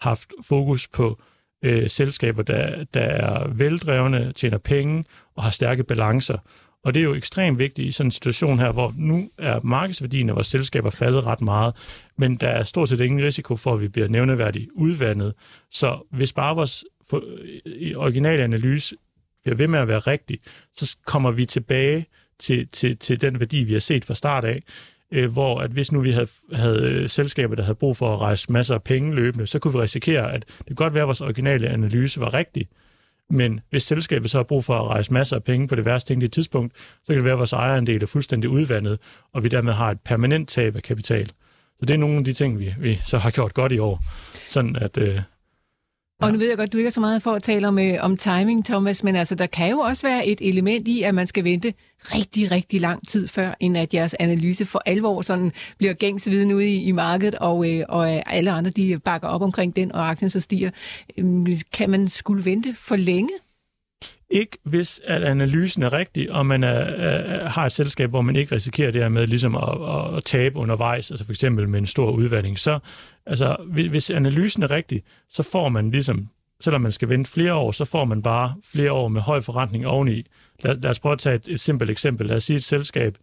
[0.00, 1.20] haft fokus på
[1.64, 5.04] øh, selskaber, der, der er veldrevne, tjener penge
[5.36, 6.38] og har stærke balancer.
[6.84, 10.28] Og det er jo ekstremt vigtigt i sådan en situation her, hvor nu er markedsværdien
[10.28, 11.74] af vores selskaber faldet ret meget,
[12.18, 15.34] men der er stort set ingen risiko for, at vi bliver nævneværdigt udvandet.
[15.70, 18.96] Så hvis bare vores øh, originale analyse
[19.42, 20.38] bliver ved med at være rigtig,
[20.74, 22.06] så kommer vi tilbage
[22.40, 24.62] til, til, til den værdi, vi har set fra start af,
[25.12, 28.20] øh, hvor at hvis nu vi havde, havde øh, selskaber, der havde brug for at
[28.20, 31.06] rejse masser af penge løbende, så kunne vi risikere, at det kunne godt være, at
[31.06, 32.68] vores originale analyse var rigtig,
[33.30, 36.08] men hvis selskabet så har brug for at rejse masser af penge på det værste
[36.08, 38.98] tænkelige tidspunkt, så kan det være, at vores ejerandel er fuldstændig udvandet,
[39.32, 41.26] og vi dermed har et permanent tab af kapital.
[41.78, 44.04] Så det er nogle af de ting, vi, vi så har gjort godt i år.
[44.48, 45.20] Sådan at, øh,
[46.22, 47.96] og nu ved jeg godt, du ikke er så meget for at tale om, øh,
[48.00, 51.26] om timing, Thomas, men altså, der kan jo også være et element i, at man
[51.26, 55.92] skal vente rigtig, rigtig lang tid før, end at jeres analyse for alvor sådan bliver
[55.92, 59.42] gængs viden ude i, i markedet, og, øh, og øh, alle andre de bakker op
[59.42, 60.70] omkring den, og aktien så stiger.
[61.18, 63.30] Øh, Kan man skulle vente for længe?
[64.30, 68.36] Ikke hvis at analysen er rigtig, og man er, er, har et selskab, hvor man
[68.36, 71.86] ikke risikerer det her med ligesom at, at, tabe undervejs, altså for eksempel med en
[71.86, 72.58] stor udvandring.
[72.58, 72.78] Så
[73.26, 76.28] altså, hvis- hvis analysen er rigtig, så får man ligesom,
[76.60, 79.86] selvom man skal vente flere år, så får man bare flere år med høj forretning
[79.86, 80.22] oveni.
[80.64, 82.26] Lad, lad os prøve at tage et, et simpelt eksempel.
[82.26, 83.16] Lad os sige, at et selskab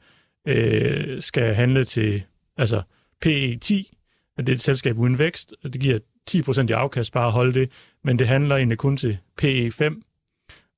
[0.47, 2.23] øh, skal handle til
[2.57, 2.81] altså
[3.21, 3.93] PE 10,
[4.37, 5.99] og det er et selskab uden vækst, og det giver
[6.29, 7.69] 10% i afkast bare at holde det,
[8.03, 10.01] men det handler egentlig kun til PE 5,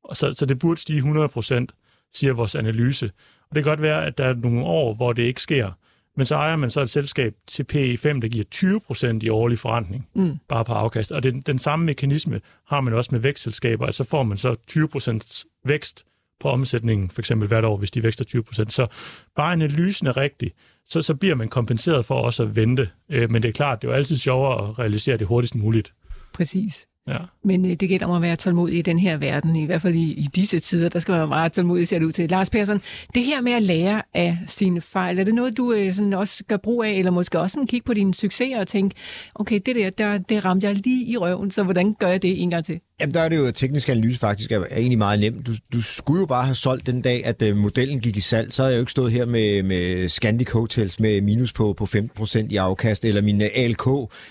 [0.09, 1.65] og så, så det burde stige 100%,
[2.13, 3.11] siger vores analyse.
[3.49, 5.71] Og det kan godt være, at der er nogle år, hvor det ikke sker.
[6.17, 10.07] Men så ejer man så et selskab til PE5, der giver 20% i årlig forrentning,
[10.15, 10.37] mm.
[10.47, 11.11] bare på afkast.
[11.11, 14.55] Og den, den samme mekanisme har man også med vækstselskaber, at så får man så
[14.71, 16.05] 20% vækst
[16.39, 18.73] på omsætningen, for eksempel hvert år, hvis de vækster 20 procent.
[18.73, 18.87] Så
[19.35, 20.51] bare analysen er rigtig,
[20.85, 22.89] så, så bliver man kompenseret for også at vente.
[23.09, 25.93] Øh, men det er klart, det er jo altid sjovere at realisere det hurtigst muligt.
[26.33, 26.87] Præcis.
[27.07, 27.17] Ja.
[27.43, 29.95] Men øh, det gælder om at være tålmodig i den her verden, i hvert fald
[29.95, 32.29] i, i disse tider, der skal man være meget tålmodig, ser det ud til.
[32.29, 32.81] Lars Persson,
[33.15, 36.43] det her med at lære af sine fejl, er det noget, du øh, sådan også
[36.43, 38.95] gør brug af, eller måske også sådan kigge på dine succeser og tænke,
[39.35, 42.41] okay, det der, der, det ramte jeg lige i røven, så hvordan gør jeg det
[42.41, 42.79] en gang til?
[43.01, 45.47] Jamen, der er det jo, at teknisk analyse faktisk er, er egentlig meget nemt.
[45.47, 48.53] Du, du skulle jo bare have solgt den dag, at øh, modellen gik i salg.
[48.53, 51.83] Så havde jeg jo ikke stået her med, med Scandic Hotels med minus på, på
[51.83, 53.87] 15% i afkast, eller min øh, uh, ALK,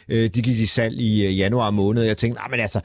[0.09, 2.03] øh, de gik i salg i øh, januar måned.
[2.03, 2.81] Jeg tænkte, nej, men altså,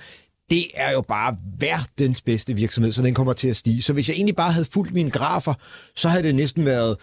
[0.49, 3.81] det er jo bare verdens bedste virksomhed, så den kommer til at stige.
[3.81, 5.53] Så hvis jeg egentlig bare havde fulgt mine grafer,
[5.95, 6.97] så havde det næsten været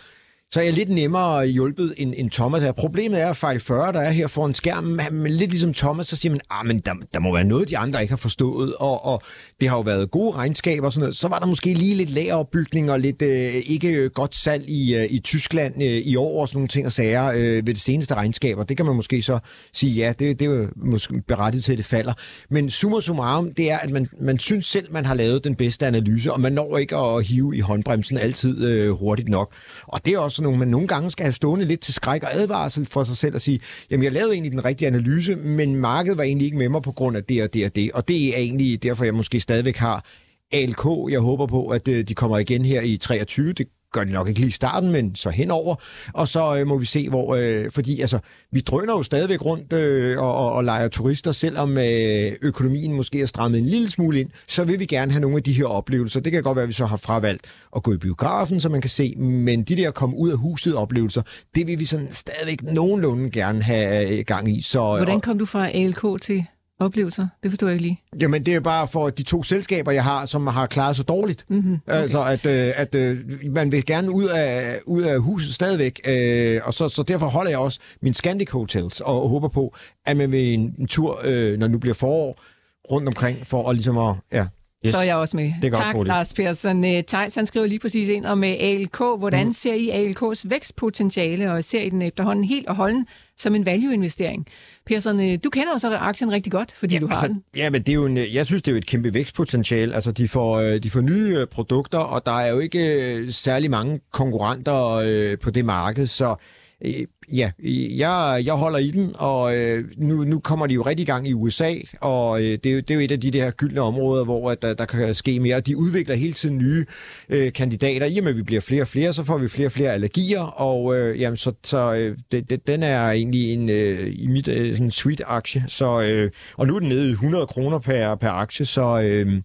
[0.53, 2.73] så er jeg lidt nemmere hjulpet end, end Thomas her.
[2.73, 6.17] Problemet er, at fejl 40, der er her foran skærmen, men lidt ligesom Thomas, så
[6.17, 9.05] siger man, ah, men der, der må være noget, de andre ikke har forstået, og,
[9.05, 9.23] og
[9.61, 11.17] det har jo været gode regnskaber og sådan noget.
[11.17, 14.95] Så var der måske lige lidt lageropbygning og lidt øh, ikke øh, godt salg i,
[14.95, 17.81] øh, i Tyskland øh, i år og sådan nogle ting og sager øh, ved det
[17.81, 18.65] seneste regnskaber.
[18.65, 19.39] Det kan man måske så
[19.73, 22.13] sige, ja, det, det er jo måske berettiget til, at det falder.
[22.49, 25.87] Men summa summarum, det er, at man, man synes selv, man har lavet den bedste
[25.87, 29.53] analyse, og man når ikke at hive i håndbremsen altid øh, hurtigt nok.
[29.87, 32.23] Og det er også sådan nogle, man nogle gange skal have stående lidt til skræk
[32.23, 33.61] og advarsel for sig selv og sige,
[33.91, 36.93] jamen jeg lavede egentlig den rigtige analyse, men markedet var egentlig ikke med mig på
[36.93, 37.93] grund af det og det og det.
[37.93, 40.05] Og det er egentlig derfor, jeg måske stadigvæk har
[40.53, 40.85] ALK.
[41.11, 43.53] Jeg håber på, at øh, de kommer igen her i 23.
[43.53, 45.75] Det gør de nok ikke lige i starten, men så henover.
[46.15, 47.35] Og så øh, må vi se, hvor...
[47.35, 48.19] Øh, fordi altså,
[48.53, 53.21] vi drøner jo stadigvæk rundt øh, og, og, og leger turister, selvom øh, økonomien måske
[53.21, 55.67] er strammet en lille smule ind, så vil vi gerne have nogle af de her
[55.67, 56.21] oplevelser.
[56.21, 58.81] Det kan godt være, at vi så har fravalgt at gå i biografen, så man
[58.81, 61.23] kan se, men de der komme ud af huset oplevelser,
[61.55, 64.63] det vil vi sådan stadigvæk nogenlunde gerne have øh, gang i.
[64.63, 66.45] Så, Hvordan kom du fra ALK til
[66.81, 67.27] oplevelser?
[67.43, 68.01] Det forstår jeg ikke lige.
[68.21, 71.45] Jamen, det er bare for de to selskaber, jeg har, som har klaret sig dårligt.
[71.49, 71.79] Mm-hmm.
[71.87, 71.97] Okay.
[71.97, 73.19] Altså, at, øh, at øh,
[73.51, 77.51] man vil gerne ud af, ud af huset stadigvæk, øh, og så, så derfor holder
[77.51, 79.75] jeg også min Scandic Hotels, og håber på,
[80.07, 82.43] at man vil en, en tur, øh, når nu bliver forår,
[82.91, 84.47] rundt omkring, for at ligesom at, ja,
[84.87, 84.93] Yes.
[84.93, 85.53] Så er jeg også med.
[85.63, 86.85] Det tak, godt, Lars Persson.
[86.85, 88.99] Øh, Thijs, han skriver lige præcis ind om øh, ALK.
[88.99, 89.53] Hvordan mm.
[89.53, 93.07] ser I ALK's vækstpotentiale, og ser I den efterhånden helt og holden
[93.39, 94.47] som en value-investering?
[94.87, 97.45] Persson, øh, du kender også aktien rigtig godt, fordi ja, du har altså, den.
[97.57, 99.95] Ja, men det er jo en, jeg synes, det er jo et kæmpe vækstpotentiale.
[99.95, 105.37] Altså, de får, de får nye produkter, og der er jo ikke særlig mange konkurrenter
[105.43, 106.37] på det marked, så
[106.85, 110.83] Øh, ja, øh, jeg, jeg holder i den, og øh, nu, nu kommer de jo
[110.83, 113.21] rigtig i gang i USA, og øh, det, er jo, det er jo et af
[113.21, 115.61] de der gyldne områder, hvor at, der, der kan ske mere.
[115.61, 116.85] De udvikler hele tiden nye
[117.29, 118.07] øh, kandidater.
[118.07, 119.93] I og med, at vi bliver flere og flere, så får vi flere og flere
[119.93, 124.27] allergier, og øh, jamen, så, så øh, det, det, den er egentlig en, øh, i
[124.27, 125.65] mit øh, sådan sweet aktie.
[125.69, 129.43] Så, øh, og nu er den nede i 100 kroner per, per aktie, så øh,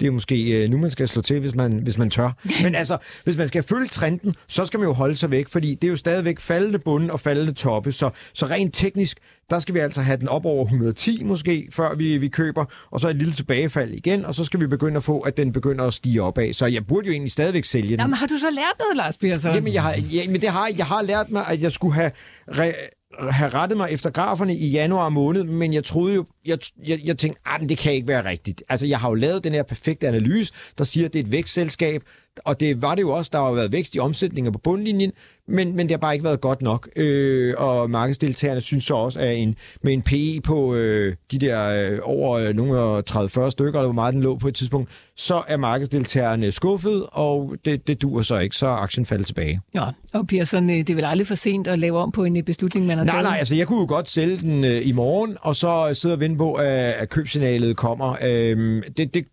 [0.00, 2.30] det er måske øh, nu, man skal slå til, hvis man, hvis man tør.
[2.62, 5.74] Men altså, hvis man skal følge trenden, så skal man jo holde sig væk, fordi
[5.74, 7.92] det er jo stadigvæk faldende bunde og faldende toppe.
[7.92, 9.18] Så, så rent teknisk,
[9.50, 13.00] der skal vi altså have den op over 110 måske, før vi, vi køber, og
[13.00, 15.84] så et lille tilbagefald igen, og så skal vi begynde at få, at den begynder
[15.84, 16.52] at stige opad.
[16.52, 18.00] Så jeg burde jo egentlig stadigvæk sælge den.
[18.00, 19.54] Jamen, har du så lært noget, Lars Persson?
[19.54, 22.10] Jamen, jeg har, ja, men det har, jeg har lært mig, at jeg skulle have...
[22.50, 27.00] Re- have rettet mig efter graferne i januar måned, men jeg troede jo, jeg, jeg,
[27.04, 28.62] jeg tænkte, ah, det kan ikke være rigtigt.
[28.68, 31.32] Altså, jeg har jo lavet den her perfekte analyse, der siger, at det er et
[31.32, 32.02] vækstselskab,
[32.44, 35.12] og det var det jo også, der har været vækst i omsætninger på bundlinjen,
[35.50, 36.88] men, men det har bare ikke været godt nok.
[36.96, 41.90] Øh, og markedsdeltagerne synes så også, at en, med en PE på øh, de der
[41.92, 45.42] øh, over øh, nogle 30-40 stykker, eller hvor meget den lå på et tidspunkt, så
[45.48, 49.60] er markedsdeltagerne skuffet, og det, det duer så ikke, så aktien faldet tilbage.
[49.74, 52.36] Ja, og Pearson, øh, det er vel aldrig for sent at lave om på en
[52.36, 53.24] øh, beslutning, man har nej, taget?
[53.24, 56.20] Nej, altså jeg kunne jo godt sælge den øh, i morgen, og så sidde og
[56.20, 58.16] vente på, at, at købsignalet kommer.
[58.22, 59.24] Øh, det, det,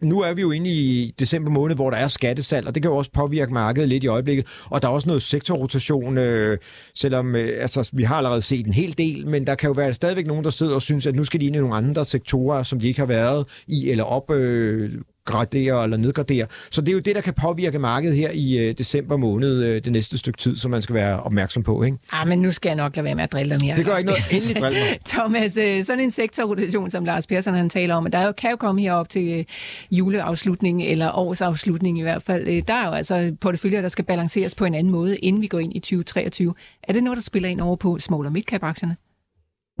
[0.00, 2.90] nu er vi jo inde i december måned, hvor der er skattesal, og det kan
[2.90, 5.22] jo også påvirke markedet lidt i øjeblikket, og der er også noget
[5.56, 6.58] rotation, øh,
[6.94, 9.94] selvom øh, altså, vi har allerede set en hel del, men der kan jo være
[9.94, 12.62] stadigvæk nogen, der sidder og synes, at nu skal de ind i nogle andre sektorer,
[12.62, 14.30] som de ikke har været i, eller op...
[14.30, 14.90] Øh,
[15.26, 16.46] gradere eller nedgradere.
[16.70, 19.84] Så det er jo det, der kan påvirke markedet her i øh, december måned, øh,
[19.84, 21.82] det næste stykke tid, som man skal være opmærksom på.
[21.82, 21.98] Ikke?
[22.12, 23.76] Ah, men nu skal jeg nok lade være med at drille dig mere.
[23.76, 24.22] Det gør ikke noget.
[24.32, 24.98] Endelig drille mig.
[25.14, 28.56] Thomas, øh, sådan en sektorrotation, som Lars Persson han taler om, der jo, kan jo
[28.56, 29.44] komme herop til øh,
[29.90, 32.48] juleafslutning, eller årsafslutning i hvert fald.
[32.48, 35.46] Øh, der er jo altså porteføljer, der skal balanceres på en anden måde, inden vi
[35.46, 36.54] går ind i 2023.
[36.82, 38.96] Er det noget, der spiller ind over på small- og midcap-aktierne?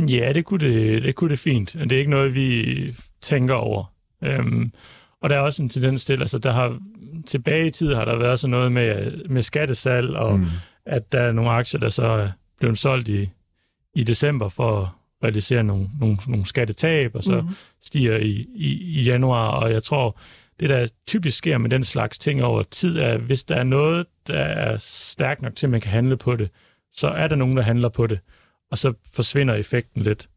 [0.08, 1.72] Ja, det kunne det, det kunne det fint.
[1.72, 3.84] Det er ikke noget, vi tænker over.
[4.24, 4.72] Øhm,
[5.26, 6.78] og der er også en tendens til, altså der har
[7.26, 10.46] tilbage i tid har der været sådan noget med, med skattesal, og mm.
[10.84, 13.30] at der er nogle aktier, der så er blevet solgt i,
[13.94, 14.88] i december for at
[15.24, 17.48] realisere nogle, nogle, nogle skattetab, og så mm.
[17.82, 20.18] stiger i, i, i januar, og jeg tror,
[20.60, 24.06] det, der typisk sker med den slags ting over tid, er, hvis der er noget,
[24.26, 26.50] der er stærkt nok til, at man kan handle på det,
[26.92, 28.18] så er der nogen, der handler på det,
[28.70, 30.28] og så forsvinder effekten lidt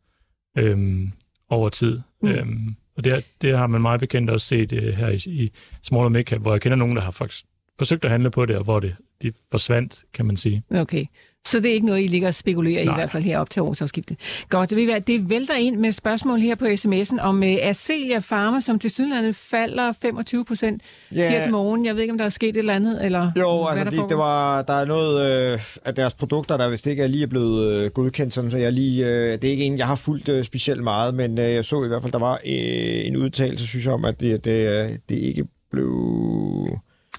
[0.58, 1.12] øhm,
[1.50, 2.02] over tid.
[2.22, 2.30] Mm.
[2.30, 5.52] Øhm, og det, det har man meget bekendt også set uh, her i, i
[5.84, 7.46] Smaller Midcap, hvor jeg kender nogen, der har faktisk
[7.78, 10.64] forsøgt at handle på det, og hvor det de forsvandt, kan man sige.
[10.72, 11.06] Okay.
[11.48, 12.94] Så det er ikke noget, I ligger og spekulerer Nej.
[12.94, 14.18] i, i hvert fald her op til årsafskiftet.
[14.50, 18.80] Godt, det, det vælter ind med spørgsmål her på sms'en om uh, Acelia Pharma, som
[18.80, 20.82] til sydlandet falder 25 procent
[21.18, 21.32] yeah.
[21.32, 21.86] her til morgen.
[21.86, 24.10] Jeg ved ikke, om der er sket et eller andet, eller Jo, altså der, det,
[24.10, 27.84] det var, der er noget øh, af deres produkter, der vist ikke er lige blevet
[27.84, 30.44] øh, godkendt, sådan, så jeg lige, øh, det er ikke en, jeg har fulgt øh,
[30.44, 33.86] specielt meget, men øh, jeg så i hvert fald, der var øh, en udtalelse, synes
[33.86, 35.90] jeg, om, at det, det, det ikke blev...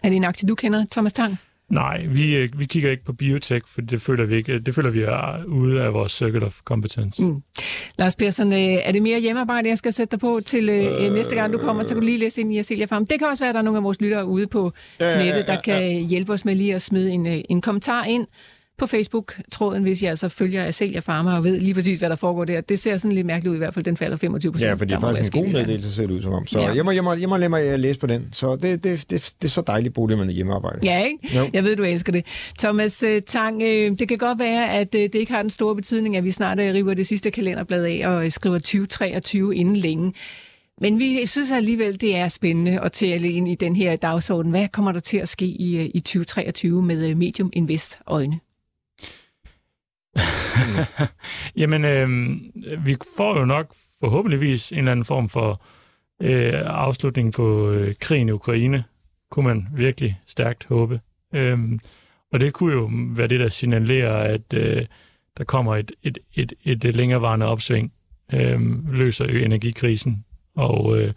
[0.02, 1.38] Er det en aktie, du kender, Thomas Tang?
[1.70, 4.58] Nej, vi, øh, vi kigger ikke på biotech, for det føler vi ikke.
[4.58, 7.22] Det føler vi er ude af vores circle of competence.
[7.22, 7.42] Mm.
[7.98, 11.12] Lars Persson, øh, er det mere hjemmearbejde, jeg skal sætte dig på til øh, øh,
[11.12, 13.06] næste gang, du kommer, så kan du lige læse ind i Acelia Farm.
[13.06, 15.46] Det kan også være, at der er nogle af vores lyttere ude på ja, nettet,
[15.46, 15.92] der ja, ja, ja.
[15.92, 18.26] kan hjælpe os med lige at smide en, en kommentar ind
[18.80, 22.44] på Facebook-tråden, hvis jeg altså følger Acelia Pharma og ved lige præcis, hvad der foregår
[22.44, 22.60] der.
[22.60, 23.84] Det ser sådan lidt mærkeligt ud i hvert fald.
[23.84, 24.68] Den falder 25 procent.
[24.68, 26.46] Ja, for det er faktisk en god meddelelse, ser det ud som om.
[26.46, 26.74] Så ja.
[26.74, 28.28] jeg, må, jeg, må, jeg må lade mig læse på den.
[28.32, 30.78] Så det, det, det, det er så dejligt bruge det med hjemmearbejde.
[30.82, 31.36] Ja, ikke?
[31.36, 31.50] Jo.
[31.52, 32.26] Jeg ved, du elsker det.
[32.58, 33.62] Thomas uh, Tang, uh,
[33.98, 36.94] det kan godt være, at det ikke har den store betydning, at vi snart river
[36.94, 40.12] det sidste kalenderblad af og skriver 2023 inden længe.
[40.80, 44.50] Men vi synes alligevel, det er spændende at tale ind i den her dagsorden.
[44.50, 48.40] Hvad kommer der til at ske i, i 2023 med Medium Invest øjne?
[50.16, 51.06] Mm.
[51.60, 52.06] Jamen, øh,
[52.86, 55.62] vi får jo nok forhåbentligvis en eller anden form for
[56.22, 58.84] øh, afslutning på øh, krigen i Ukraine,
[59.30, 61.00] kunne man virkelig stærkt håbe.
[61.34, 61.58] Øh,
[62.32, 64.86] og det kunne jo være det, der signalerer, at øh,
[65.38, 67.92] der kommer et, et, et, et, længerevarende opsving,
[68.32, 70.24] øh, løser energikrisen
[70.56, 71.12] og øh,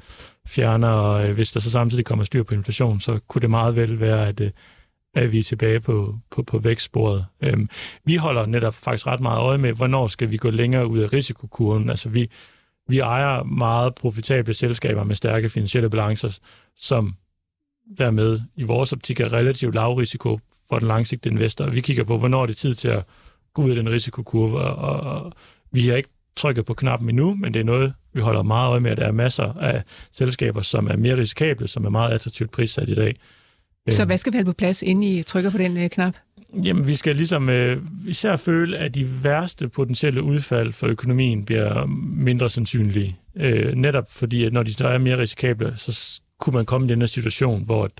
[0.47, 3.99] fjerner, og hvis der så samtidig kommer styr på inflation, så kunne det meget vel
[3.99, 4.51] være, at øh,
[5.13, 7.25] at vi er tilbage på, på, på vækstsporet.
[7.41, 7.69] Øhm,
[8.05, 11.13] vi holder netop faktisk ret meget øje med, hvornår skal vi gå længere ud af
[11.13, 11.89] risikokurven.
[11.89, 12.29] Altså vi,
[12.87, 16.39] vi ejer meget profitable selskaber med stærke finansielle balancer,
[16.75, 17.15] som
[17.97, 20.39] dermed i vores optik er relativt lav risiko
[20.69, 21.69] for den langsigtede investor.
[21.69, 23.05] Vi kigger på, hvornår det er tid til at
[23.53, 25.31] gå ud af den risikokurve, og, og
[25.71, 28.79] vi har ikke trykket på knappen endnu, men det er noget, vi holder meget øje
[28.79, 32.51] med, at der er masser af selskaber, som er mere risikable, som er meget attraktivt
[32.51, 33.15] prissat i dag.
[33.89, 36.15] Så hvad skal falde på plads, inden I trykker på den øh, knap?
[36.63, 41.85] Jamen, vi skal ligesom øh, især føle, at de værste potentielle udfald for økonomien bliver
[42.15, 43.17] mindre sandsynlige.
[43.35, 46.89] Øh, netop fordi, at når de der er mere risikable, så kunne man komme i
[46.89, 47.91] den her situation, hvor at,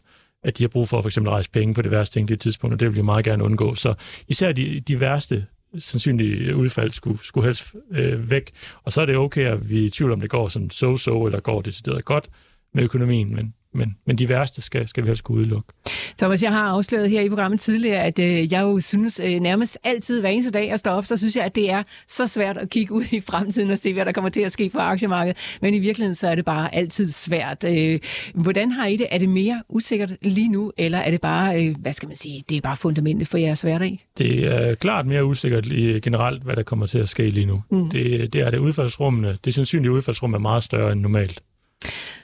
[0.44, 2.74] at de har brug for at for eksempel rejse penge på det værste tænkelige tidspunkt,
[2.74, 3.76] og det vil vi meget gerne undgå.
[3.76, 3.94] Så
[4.28, 5.46] især de, de værste
[5.78, 8.52] sandsynlige udfald skulle, skulle helst øh, væk.
[8.84, 11.26] Og så er det okay, at vi er i tvivl om, det går sådan so-so,
[11.26, 12.30] eller går decideret godt
[12.74, 15.74] med økonomien, men men, men de værste skal, skal vi helst kunne udelukke.
[16.18, 19.78] Thomas, jeg har afsløret her i programmet tidligere, at øh, jeg jo synes øh, nærmest
[19.84, 22.58] altid hver eneste dag at stå op, så synes jeg, at det er så svært
[22.58, 25.58] at kigge ud i fremtiden og se, hvad der kommer til at ske på aktiemarkedet.
[25.62, 27.64] Men i virkeligheden så er det bare altid svært.
[27.68, 28.00] Øh,
[28.34, 29.08] hvordan har I det?
[29.12, 32.44] Er det mere usikkert lige nu, eller er det bare, øh, hvad skal man sige,
[32.50, 34.06] det er bare fundamentet for jeres hverdag?
[34.18, 35.66] Det er klart mere usikkert
[36.04, 37.64] generelt, hvad der kommer til at ske lige nu.
[37.72, 37.90] Mm.
[37.90, 39.38] Det, det er det udfaldsrummene.
[39.46, 41.42] Det sandsynlige udfaldsrum er meget større end normalt.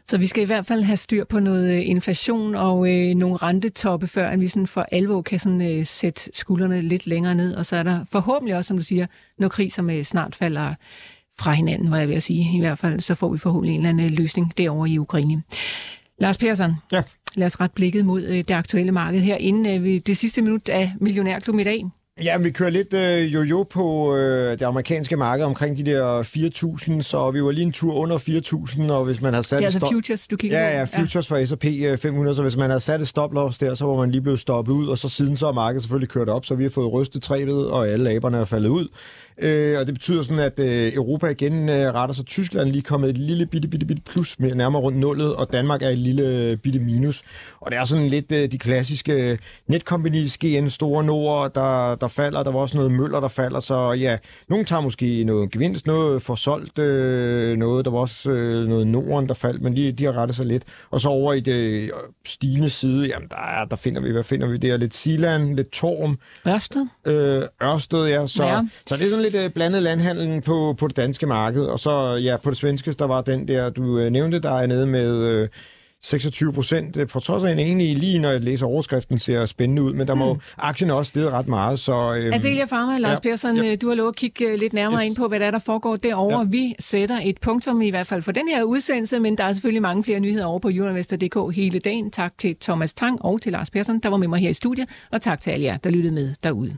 [0.10, 3.38] Så vi skal i hvert fald have styr på noget øh, inflation og øh, nogle
[3.38, 7.56] rentetoppe, før vi sådan for alvor kan sådan, øh, sætte skuldrene lidt længere ned.
[7.56, 9.06] Og så er der forhåbentlig også, som du siger,
[9.38, 10.74] noget krig, som øh, snart falder
[11.40, 12.58] fra hinanden, var jeg ved at sige.
[12.58, 15.44] I hvert fald så får vi forhåbentlig en eller anden øh, løsning derovre i Ukraine.
[16.20, 17.04] Lars Persson, ja.
[17.36, 20.70] lad os ret blikket mod øh, det aktuelle marked her, inden øh, det sidste minut
[20.70, 21.86] af Millionærklubben i dag.
[22.24, 27.02] Ja, vi kører lidt øh, jo-jo på øh, det amerikanske marked omkring de der 4.000,
[27.02, 29.58] så vi var lige en tur under 4.000, og hvis man har sat...
[29.58, 31.36] Det er altså futures, du kigger Ja, ja, futures ja.
[31.36, 34.12] for S&P 500, øh, så hvis man har sat et stop-loss der, så var man
[34.12, 36.64] lige blevet stoppet ud, og så siden så er markedet selvfølgelig kørt op, så vi
[36.64, 38.88] har fået rystet træet, og alle aberne er faldet ud.
[39.42, 42.26] Øh, og det betyder sådan, at øh, Europa igen øh, retter sig.
[42.26, 45.82] Tyskland lige kommet et lille bitte, bitte, bitte plus med nærmere rundt nullet, og Danmark
[45.82, 47.22] er et lille bitte minus.
[47.60, 52.44] Og det er sådan lidt øh, de klassiske netcompanies, GN Store Nord, der, der falder.
[52.44, 53.60] Der var også noget Møller, der falder.
[53.60, 54.18] Så ja,
[54.48, 57.86] nogen tager måske noget gevinst, noget for solgt øh, noget.
[57.86, 60.64] Der var også øh, noget Norden, der faldt, men de, de har rettet sig lidt.
[60.92, 61.90] Og så over i det øh,
[62.26, 64.78] stigende side, jamen der, er, der finder vi, hvad finder vi der?
[64.78, 66.20] Lidt Silan, lidt Torm.
[66.48, 66.88] Ørsted.
[67.06, 68.28] Øh, Ørsted, ja.
[68.28, 68.62] Så, ja.
[68.88, 71.80] så det er sådan lidt lidt uh, blandet landhandlen på, på det danske marked, og
[71.80, 74.88] så ja, på det svenske, der var den der, du uh, nævnte, der er nede
[74.88, 75.42] med...
[75.42, 75.48] Uh,
[76.02, 79.82] 26 procent, øh, for trods af en egentlig lige, når jeg læser overskriften, ser spændende
[79.82, 80.40] ud, men der må mm.
[80.58, 81.80] aktien også steget ret meget.
[81.80, 83.76] Så, øhm, Azelia Farmer, Lars ja, Persson, ja.
[83.76, 85.08] du har lovet at kigge lidt nærmere yes.
[85.08, 86.40] ind på, hvad der, er, der foregår derovre.
[86.40, 86.44] Ja.
[86.44, 89.82] Vi sætter et punktum i hvert fald for den her udsendelse, men der er selvfølgelig
[89.82, 92.12] mange flere nyheder over på Universter.dk hele dagen.
[92.12, 94.90] Tak til Thomas Tang og til Lars Persson, der var med mig her i studiet,
[95.12, 96.78] og tak til alle jer, der lyttede med derude.